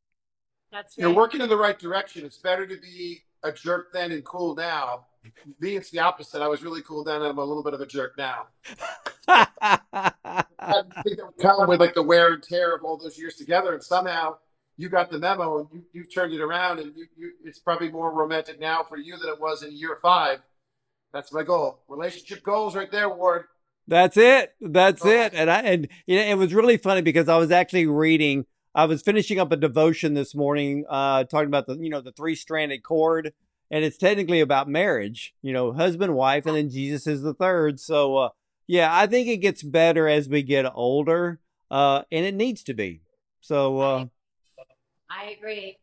[0.72, 2.24] That's You're working in the right direction.
[2.24, 5.06] It's better to be a jerk then and cool now.
[5.60, 6.40] Me, it's the opposite.
[6.42, 8.46] I was really cool then, and I'm a little bit of a jerk now.
[9.28, 10.46] I
[11.04, 13.74] think that would come with like the wear and tear of all those years together,
[13.74, 14.36] and somehow
[14.76, 17.90] you got the memo and you, you turned it around, and you, you it's probably
[17.90, 20.38] more romantic now for you than it was in year five.
[21.12, 21.80] That's my goal.
[21.88, 23.44] Relationship goals right there, Ward.
[23.88, 24.54] That's it.
[24.60, 25.10] That's Oh.
[25.10, 25.32] it.
[25.34, 28.46] And I and you know, it was really funny because I was actually reading.
[28.74, 32.12] I was finishing up a devotion this morning, uh, talking about the you know the
[32.12, 33.32] three stranded cord,
[33.70, 35.32] and it's technically about marriage.
[35.42, 37.78] You know, husband, wife, and then Jesus is the third.
[37.80, 38.28] So uh,
[38.66, 41.40] yeah, I think it gets better as we get older,
[41.70, 43.02] uh, and it needs to be.
[43.40, 44.06] So uh,
[45.10, 45.76] I agree.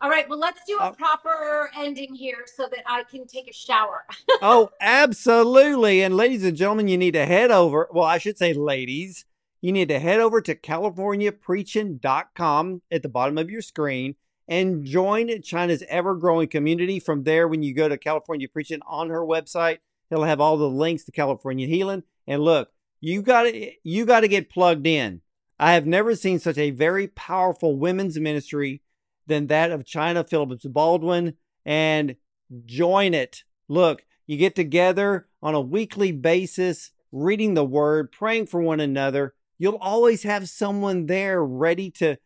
[0.00, 0.28] All right.
[0.28, 4.04] Well, let's do a Uh, proper ending here so that I can take a shower.
[4.42, 6.02] oh, absolutely.
[6.02, 7.88] And ladies and gentlemen, you need to head over.
[7.92, 9.24] Well, I should say, ladies,
[9.60, 14.16] you need to head over to CaliforniaPreaching.com at the bottom of your screen
[14.48, 16.98] and join Chynna's ever growing community.
[16.98, 19.78] From there, when you go to California Preaching on her website,
[20.10, 22.02] it'll have all the links to California Healing.
[22.26, 22.70] And look,
[23.00, 25.20] you got to you got to get plugged in.
[25.58, 28.82] I have never seen such a very powerful women's ministry
[29.26, 31.34] than that of Chynna Phillips Baldwin
[31.64, 32.16] and
[32.64, 33.44] join it.
[33.68, 39.34] Look, you get together on a weekly basis, reading the word, praying for one another.
[39.58, 42.16] You'll always have someone there ready to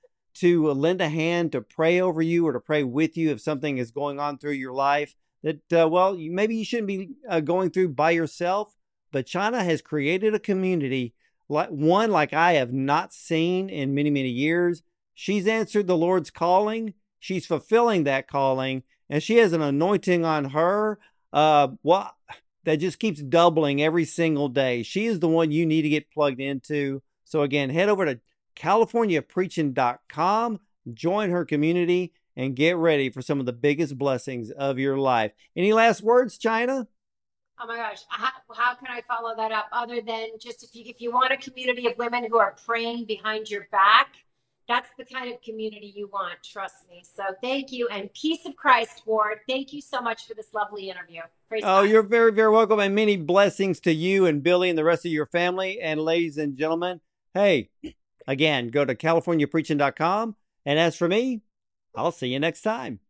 [0.40, 3.78] to lend a hand to pray over you or to pray with you if something
[3.78, 7.40] is going on through your life that uh, well, you, maybe you shouldn't be uh,
[7.40, 8.74] going through by yourself,
[9.12, 11.14] but Chynna has created a community
[11.48, 14.82] like one like I have not seen in many many years.
[15.14, 16.94] She's answered the Lord's calling.
[17.20, 20.98] She's fulfilling that calling, and she has an anointing on her.
[21.32, 22.12] Uh, well,
[22.64, 24.82] that just keeps doubling every single day.
[24.82, 27.02] She is the one you need to get plugged into.
[27.24, 28.20] So again, head over to
[28.56, 30.60] CaliforniaPreaching.com,
[30.94, 35.32] join her community, and get ready for some of the biggest blessings of your life.
[35.56, 36.86] Any last words, Chynna?
[37.58, 40.84] Oh my gosh, how, how can I follow that up other than just if you
[40.86, 44.08] if you want a community of women who are praying behind your back,
[44.68, 47.02] that's the kind of community you want, trust me.
[47.02, 49.38] So thank you and peace of Christ, Ward.
[49.48, 51.22] Thank you so much for this lovely interview.
[51.48, 51.88] Praise Oh, God.
[51.88, 55.12] you're very, very welcome, and many blessings to you and Billy and the rest of
[55.12, 55.80] your family.
[55.80, 57.00] And ladies and gentlemen,
[57.32, 57.70] hey,
[58.26, 60.36] again, go to CaliforniaPreaching.com.
[60.64, 61.42] And as for me,
[61.94, 63.00] I'll see you next time.